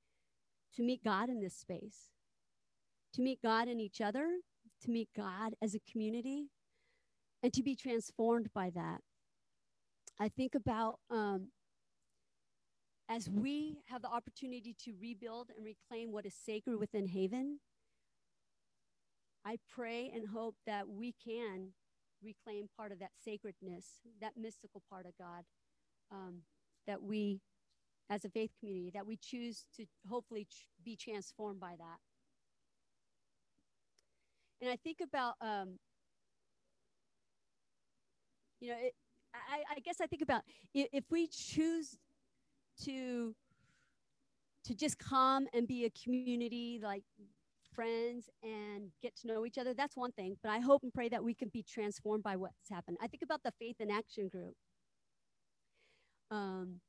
to 0.75 0.83
meet 0.83 1.03
God 1.05 1.29
in 1.29 1.41
this 1.41 1.55
space, 1.55 2.11
to 3.15 3.23
meet 3.23 3.43
God 3.43 3.69
in 3.69 3.81
each 3.81 4.01
other, 4.01 4.39
to 4.83 4.91
meet 4.91 5.09
God 5.17 5.55
as 5.61 5.75
a 5.75 5.81
community, 5.91 6.47
and 7.43 7.53
to 7.53 7.63
be 7.63 7.75
transformed 7.75 8.49
by 8.55 8.71
that. 8.71 9.01
I 10.19 10.29
think 10.29 10.55
about 10.55 10.99
um, 11.11 11.49
as 13.09 13.29
we 13.29 13.79
have 13.87 14.03
the 14.03 14.09
opportunity 14.09 14.77
to 14.85 14.93
rebuild 15.01 15.51
and 15.57 15.65
reclaim 15.65 16.13
what 16.13 16.27
is 16.27 16.35
sacred 16.35 16.79
within 16.79 17.07
Haven, 17.07 17.59
I 19.45 19.57
pray 19.75 20.11
and 20.15 20.29
hope 20.29 20.55
that 20.67 20.89
we 20.89 21.15
can 21.25 21.73
reclaim 22.23 22.69
part 22.77 22.93
of 22.93 22.99
that 22.99 23.11
sacredness, 23.25 23.87
that 24.21 24.33
mystical 24.37 24.83
part 24.91 25.07
of 25.07 25.13
God, 25.19 25.45
um, 26.13 26.43
that 26.87 27.03
we, 27.03 27.41
as 28.11 28.25
a 28.25 28.29
faith 28.29 28.51
community, 28.61 28.91
that 28.93 29.07
we 29.07 29.17
choose 29.17 29.65
to 29.77 29.87
hopefully 30.09 30.47
tr- 30.51 30.67
be 30.85 30.97
transformed 30.97 31.59
by 31.59 31.75
that. 31.79 31.99
And 34.61 34.71
I 34.71 34.77
think 34.77 34.99
about, 35.03 35.35
um, 35.41 35.79
you 38.61 38.69
know, 38.71 38.77
it, 38.79 38.95
I, 39.35 39.77
I 39.77 39.81
guess 39.81 39.97
I 40.01 40.07
think 40.07 40.23
about 40.23 40.43
if 40.75 41.05
we 41.11 41.29
choose 41.29 41.99
to 42.85 43.35
to 44.65 44.75
just 44.75 44.99
come 44.99 45.47
and 45.55 45.67
be 45.67 45.87
a 45.87 45.91
community 46.05 46.81
like 46.83 47.03
friends 47.75 48.29
and 48.43 48.91
get 49.01 49.17
to 49.17 49.27
know 49.27 49.47
each 49.47 49.57
other 49.59 49.73
that's 49.73 49.97
one 49.97 50.13
thing. 50.13 50.37
But 50.43 50.51
i 50.51 50.59
hope 50.59 50.83
and 50.83 50.93
pray 50.93 51.09
that 51.09 51.23
we 51.23 51.35
can 51.35 51.49
be 51.49 51.63
transformed 51.63 52.23
by 52.23 52.37
what's 52.37 52.69
happened. 52.71 52.99
I 53.01 53.07
think 53.07 53.23
about 53.23 53.43
the 53.43 53.53
faith 53.59 53.77
in 53.81 53.91
action 53.91 54.29
group. 54.29 54.55
Um, 56.31 56.81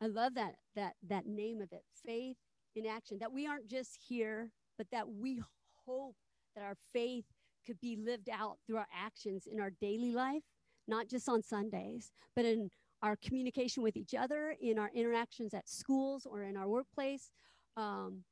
i 0.00 0.06
love 0.06 0.34
that 0.34 0.54
that 0.76 0.94
that 1.08 1.26
name 1.26 1.60
of 1.60 1.72
it 1.72 1.82
faith 2.04 2.36
in 2.76 2.86
action 2.86 3.18
that 3.20 3.32
we 3.32 3.46
aren't 3.46 3.68
just 3.68 3.96
here 4.08 4.50
but 4.76 4.86
that 4.90 5.08
we 5.08 5.40
hope 5.86 6.16
that 6.54 6.62
our 6.62 6.76
faith 6.92 7.24
could 7.66 7.80
be 7.80 7.96
lived 7.96 8.28
out 8.30 8.58
through 8.66 8.78
our 8.78 8.88
actions 8.94 9.46
in 9.50 9.60
our 9.60 9.70
daily 9.80 10.12
life 10.12 10.42
not 10.86 11.08
just 11.08 11.28
on 11.28 11.42
Sundays, 11.42 12.12
but 12.36 12.44
in 12.44 12.70
our 13.02 13.16
communication 13.16 13.82
with 13.82 13.96
each 13.96 14.14
other, 14.14 14.54
in 14.60 14.78
our 14.78 14.90
interactions 14.94 15.54
at 15.54 15.68
schools 15.68 16.26
or 16.26 16.42
in 16.42 16.56
our 16.56 16.68
workplace, 16.68 17.30
um, 17.76 18.24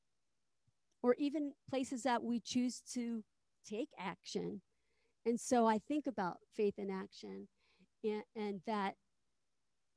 or 1.03 1.15
even 1.19 1.53
places 1.69 2.03
that 2.03 2.23
we 2.23 2.41
choose 2.41 2.83
to 2.95 3.23
take 3.69 3.89
action. 3.99 4.61
And 5.27 5.39
so 5.39 5.67
I 5.67 5.79
think 5.79 6.07
about 6.07 6.39
faith 6.57 6.75
in 6.79 6.91
action 6.91 7.49
and, 8.05 8.23
and 8.35 8.61
that 8.67 8.95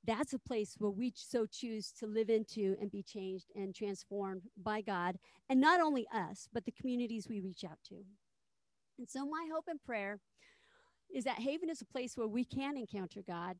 that's 0.06 0.34
a 0.34 0.39
place 0.39 0.76
where 0.78 0.91
we 0.91 1.12
so 1.15 1.48
choose 1.48 1.91
to 2.00 2.06
live 2.06 2.30
into 2.30 2.76
and 2.80 2.91
be 2.91 3.02
changed 3.02 3.48
and 3.56 3.74
transformed 3.74 4.43
by 4.62 4.82
God. 4.82 5.17
And 5.50 5.60
not 5.60 5.82
only 5.82 6.06
us, 6.13 6.48
but 6.54 6.63
the 6.65 6.74
communities 6.80 7.28
we 7.28 7.41
reach 7.41 7.63
out 7.63 7.80
to. 7.89 7.95
And 8.97 9.10
so 9.10 9.25
my 9.25 9.47
hope 9.51 9.65
and 9.67 9.81
prayer 9.84 10.19
is 11.13 11.23
that 11.25 11.39
Haven 11.39 11.69
is 11.69 11.81
a 11.81 11.86
place 11.86 12.13
where 12.15 12.27
we 12.27 12.45
can 12.45 12.77
encounter 12.77 13.21
God 13.25 13.58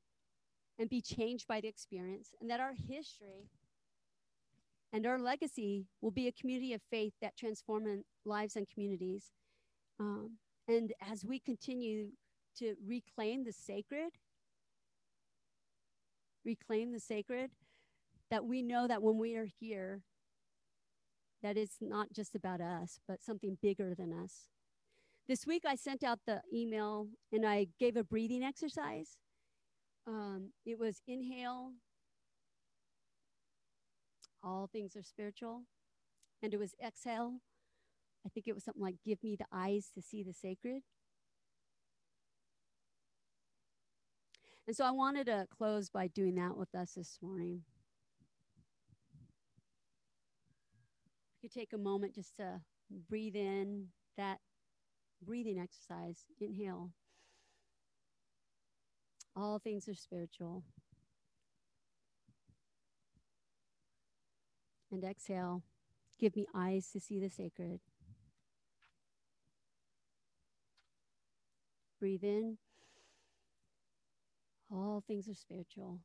and 0.80 0.90
be 0.90 1.02
changed 1.02 1.48
by 1.48 1.62
the 1.62 1.68
experience, 1.68 2.32
and 2.42 2.50
that 2.50 2.60
our 2.60 2.74
history 2.74 3.50
and 4.92 5.06
our 5.06 5.20
legacy 5.20 5.88
will 6.02 6.12
be 6.12 6.28
a 6.28 6.32
community 6.32 6.74
of 6.74 6.82
faith 6.90 7.14
that 7.22 7.38
transforms 7.38 8.04
lives 8.26 8.56
and 8.56 8.68
communities. 8.68 9.32
Um, 10.00 10.38
and 10.68 10.94
as 11.02 11.24
we 11.24 11.40
continue 11.40 12.10
to 12.58 12.76
reclaim 12.86 13.44
the 13.44 13.54
sacred, 13.54 14.12
reclaim 16.44 16.92
the 16.92 17.00
sacred, 17.00 17.52
that 18.32 18.46
we 18.46 18.62
know 18.62 18.88
that 18.88 19.02
when 19.02 19.18
we 19.18 19.36
are 19.36 19.48
here, 19.60 20.02
that 21.44 21.58
it's 21.58 21.78
not 21.80 22.12
just 22.12 22.36
about 22.36 22.60
us, 22.60 23.00
but 23.08 23.24
something 23.24 23.58
bigger 23.62 23.94
than 23.96 24.12
us. 24.12 24.50
This 25.28 25.48
week 25.48 25.64
I 25.66 25.76
sent 25.76 26.04
out 26.04 26.20
the 26.28 26.42
email 26.54 27.08
and 27.32 27.48
I 27.48 27.68
gave 27.80 27.98
a 27.98 28.04
breathing 28.04 28.44
exercise. 28.44 29.18
Um, 30.06 30.52
it 30.68 30.78
was 30.78 31.02
inhale, 31.08 31.72
all 34.44 34.70
things 34.72 34.96
are 34.96 35.02
spiritual. 35.02 35.64
And 36.44 36.54
it 36.54 36.60
was 36.60 36.76
exhale. 36.86 37.40
I 38.24 38.30
think 38.30 38.48
it 38.48 38.54
was 38.54 38.64
something 38.64 38.84
like, 38.84 38.98
give 39.04 39.24
me 39.24 39.36
the 39.36 39.46
eyes 39.52 39.90
to 39.96 40.02
see 40.02 40.22
the 40.22 40.34
sacred. 40.34 40.84
And 44.68 44.76
so 44.76 44.86
I 44.86 44.92
wanted 44.92 45.26
to 45.26 45.48
close 45.56 45.90
by 45.90 46.08
doing 46.08 46.36
that 46.36 46.56
with 46.56 46.74
us 46.76 46.94
this 46.94 47.18
morning. 47.22 47.62
You 51.42 51.50
take 51.50 51.74
a 51.74 51.78
moment 51.80 52.14
just 52.14 52.36
to 52.38 52.62
breathe 53.10 53.36
in 53.36 53.88
that 54.18 54.40
breathing 55.26 55.60
exercise. 55.60 56.26
Inhale. 56.40 56.92
All 59.36 59.60
things 59.60 59.88
are 59.90 59.96
spiritual. 59.96 60.64
And 64.92 65.04
exhale. 65.04 65.64
Give 66.20 66.36
me 66.36 66.46
eyes 66.56 66.90
to 66.94 67.00
see 67.00 67.20
the 67.20 67.30
sacred. 67.30 67.82
Breathe 72.00 72.24
in. 72.24 72.58
All 74.72 75.04
things 75.06 75.28
are 75.28 75.34
spiritual. 75.34 76.00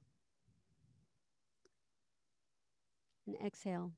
And 3.26 3.36
exhale. 3.44 3.92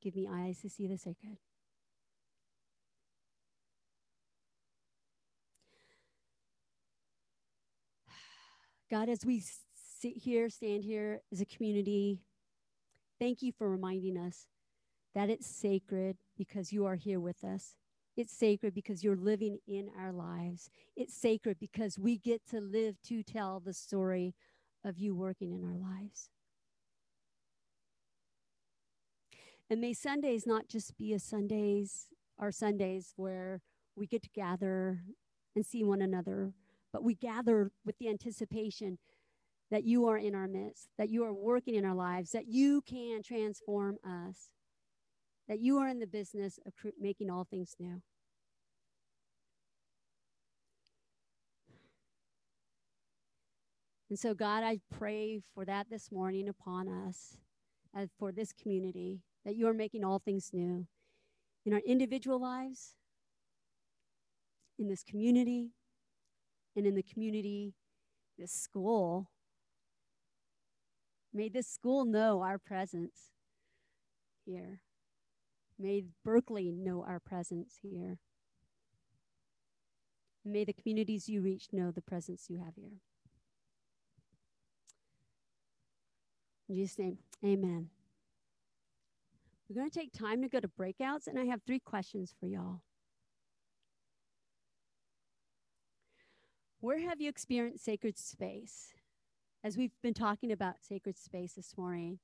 Give 0.00 0.16
me 0.16 0.28
eyes 0.30 0.60
to 0.62 0.68
see 0.68 0.86
the 0.86 0.96
sacred. 0.96 1.36
God, 8.92 9.08
as 9.08 9.24
we 9.24 9.42
sit 9.74 10.18
here, 10.18 10.50
stand 10.50 10.84
here 10.84 11.22
as 11.32 11.40
a 11.40 11.46
community, 11.46 12.20
thank 13.18 13.40
you 13.40 13.50
for 13.50 13.70
reminding 13.70 14.18
us 14.18 14.44
that 15.14 15.30
it's 15.30 15.46
sacred 15.46 16.18
because 16.36 16.74
you 16.74 16.84
are 16.84 16.96
here 16.96 17.18
with 17.18 17.42
us. 17.42 17.76
It's 18.18 18.36
sacred 18.36 18.74
because 18.74 19.02
you're 19.02 19.16
living 19.16 19.60
in 19.66 19.88
our 19.98 20.12
lives. 20.12 20.68
It's 20.94 21.14
sacred 21.14 21.56
because 21.58 21.98
we 21.98 22.18
get 22.18 22.46
to 22.50 22.60
live 22.60 22.96
to 23.04 23.22
tell 23.22 23.60
the 23.60 23.72
story 23.72 24.34
of 24.84 24.98
you 24.98 25.14
working 25.14 25.54
in 25.54 25.64
our 25.64 25.78
lives. 25.78 26.28
And 29.70 29.80
may 29.80 29.94
Sundays 29.94 30.46
not 30.46 30.68
just 30.68 30.98
be 30.98 31.14
a 31.14 31.18
Sundays, 31.18 32.08
our 32.38 32.52
Sundays 32.52 33.14
where 33.16 33.62
we 33.96 34.06
get 34.06 34.22
to 34.24 34.30
gather 34.34 35.00
and 35.56 35.64
see 35.64 35.82
one 35.82 36.02
another, 36.02 36.52
but 36.92 37.02
we 37.02 37.14
gather 37.14 37.70
with 37.84 37.96
the 37.98 38.08
anticipation 38.08 38.98
that 39.70 39.84
you 39.84 40.06
are 40.06 40.18
in 40.18 40.34
our 40.34 40.46
midst, 40.46 40.88
that 40.98 41.08
you 41.08 41.24
are 41.24 41.32
working 41.32 41.74
in 41.74 41.84
our 41.84 41.94
lives, 41.94 42.32
that 42.32 42.46
you 42.46 42.82
can 42.82 43.22
transform 43.22 43.96
us, 44.04 44.50
that 45.48 45.60
you 45.60 45.78
are 45.78 45.88
in 45.88 45.98
the 45.98 46.06
business 46.06 46.58
of 46.66 46.74
making 47.00 47.30
all 47.30 47.44
things 47.50 47.74
new. 47.78 48.02
And 54.10 54.18
so, 54.18 54.34
God, 54.34 54.62
I 54.62 54.78
pray 54.90 55.40
for 55.54 55.64
that 55.64 55.88
this 55.88 56.12
morning 56.12 56.46
upon 56.46 56.86
us, 56.86 57.38
as 57.94 58.10
for 58.18 58.30
this 58.30 58.52
community, 58.52 59.20
that 59.46 59.56
you 59.56 59.66
are 59.68 59.72
making 59.72 60.04
all 60.04 60.18
things 60.18 60.50
new 60.52 60.86
in 61.64 61.72
our 61.72 61.80
individual 61.86 62.38
lives, 62.38 62.96
in 64.78 64.88
this 64.88 65.02
community, 65.02 65.70
and 66.76 66.86
in 66.86 66.94
the 66.94 67.02
community, 67.02 67.74
this 68.38 68.52
school. 68.52 69.28
May 71.32 71.48
this 71.48 71.66
school 71.66 72.04
know 72.04 72.42
our 72.42 72.58
presence 72.58 73.30
here. 74.44 74.80
May 75.78 76.04
Berkeley 76.24 76.70
know 76.70 77.04
our 77.06 77.20
presence 77.20 77.78
here. 77.82 78.18
May 80.44 80.64
the 80.64 80.72
communities 80.72 81.28
you 81.28 81.40
reach 81.40 81.68
know 81.72 81.90
the 81.90 82.02
presence 82.02 82.46
you 82.48 82.58
have 82.58 82.74
here. 82.76 82.98
In 86.68 86.74
Jesus' 86.74 86.98
name, 86.98 87.18
amen. 87.44 87.90
We're 89.68 89.76
going 89.76 89.90
to 89.90 89.98
take 89.98 90.12
time 90.12 90.42
to 90.42 90.48
go 90.48 90.60
to 90.60 90.68
breakouts, 90.68 91.26
and 91.26 91.38
I 91.38 91.44
have 91.44 91.62
three 91.66 91.78
questions 91.78 92.34
for 92.38 92.46
y'all. 92.46 92.80
Where 96.82 96.98
have 96.98 97.20
you 97.20 97.28
experienced 97.28 97.84
sacred 97.84 98.18
space? 98.18 98.92
As 99.62 99.76
we've 99.76 99.94
been 100.02 100.14
talking 100.14 100.50
about 100.50 100.82
sacred 100.82 101.16
space 101.16 101.52
this 101.52 101.78
morning, 101.78 102.18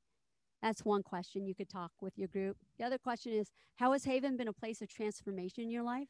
that's 0.61 0.85
one 0.85 1.05
question 1.05 1.47
you 1.47 1.55
could 1.55 1.69
talk 1.69 1.93
with 2.01 2.19
your 2.19 2.27
group. 2.27 2.57
The 2.77 2.85
other 2.85 2.99
question 2.99 3.33
is 3.33 3.53
How 3.77 3.93
has 3.93 4.03
Haven 4.03 4.37
been 4.37 4.49
a 4.49 4.53
place 4.53 4.83
of 4.83 4.89
transformation 4.89 5.63
in 5.63 5.71
your 5.71 5.85
life? 5.85 6.09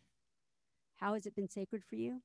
How 0.97 1.13
has 1.13 1.27
it 1.27 1.37
been 1.37 1.51
sacred 1.51 1.85
for 1.85 1.97
you? 1.97 2.23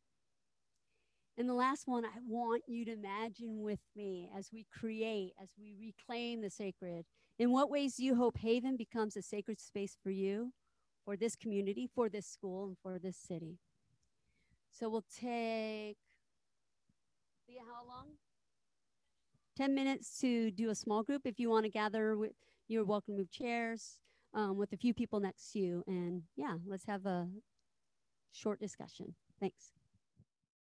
And 1.38 1.49
the 1.49 1.53
last 1.53 1.89
one, 1.89 2.05
I 2.05 2.19
want 2.26 2.63
you 2.67 2.86
to 2.86 2.93
imagine 2.93 3.61
with 3.61 3.82
me 3.93 4.30
as 4.34 4.49
we 4.53 4.65
create, 4.74 5.34
as 5.43 5.49
we 5.59 5.76
reclaim 5.78 6.41
the 6.41 6.49
sacred. 6.49 7.03
In 7.38 7.51
what 7.51 7.69
ways 7.69 7.95
do 7.95 8.05
you 8.05 8.15
hope 8.15 8.38
Haven 8.38 8.78
becomes 8.78 9.17
a 9.17 9.21
sacred 9.21 9.59
space 9.59 9.97
for 10.01 10.09
you, 10.09 10.53
for 11.03 11.17
this 11.17 11.36
community, 11.36 11.89
for 11.93 12.07
this 12.07 12.28
school, 12.28 12.63
and 12.67 12.78
for 12.82 12.97
this 12.97 13.17
city? 13.17 13.59
So 14.71 14.89
we'll 14.89 15.03
take 15.19 15.97
Leah, 17.49 17.61
how 17.71 17.87
long? 17.87 18.07
10 19.57 19.75
minutes 19.75 20.19
to 20.21 20.51
do 20.51 20.69
a 20.69 20.75
small 20.75 21.03
group. 21.03 21.23
If 21.25 21.39
you 21.39 21.49
want 21.49 21.65
to 21.65 21.71
gather 21.71 22.17
with, 22.17 22.33
you're 22.67 22.85
welcome 22.85 23.15
to 23.15 23.19
move 23.19 23.31
chairs. 23.31 23.99
um, 24.33 24.57
with 24.57 24.73
a 24.73 24.77
few 24.77 24.93
people 24.93 25.19
next 25.19 25.51
to 25.53 25.59
you. 25.59 25.83
And 25.87 26.23
yeah, 26.35 26.55
let's 26.67 26.85
have 26.87 27.05
a 27.05 27.29
short 28.31 28.59
discussion. 28.59 29.15
Thanks. 29.39 29.73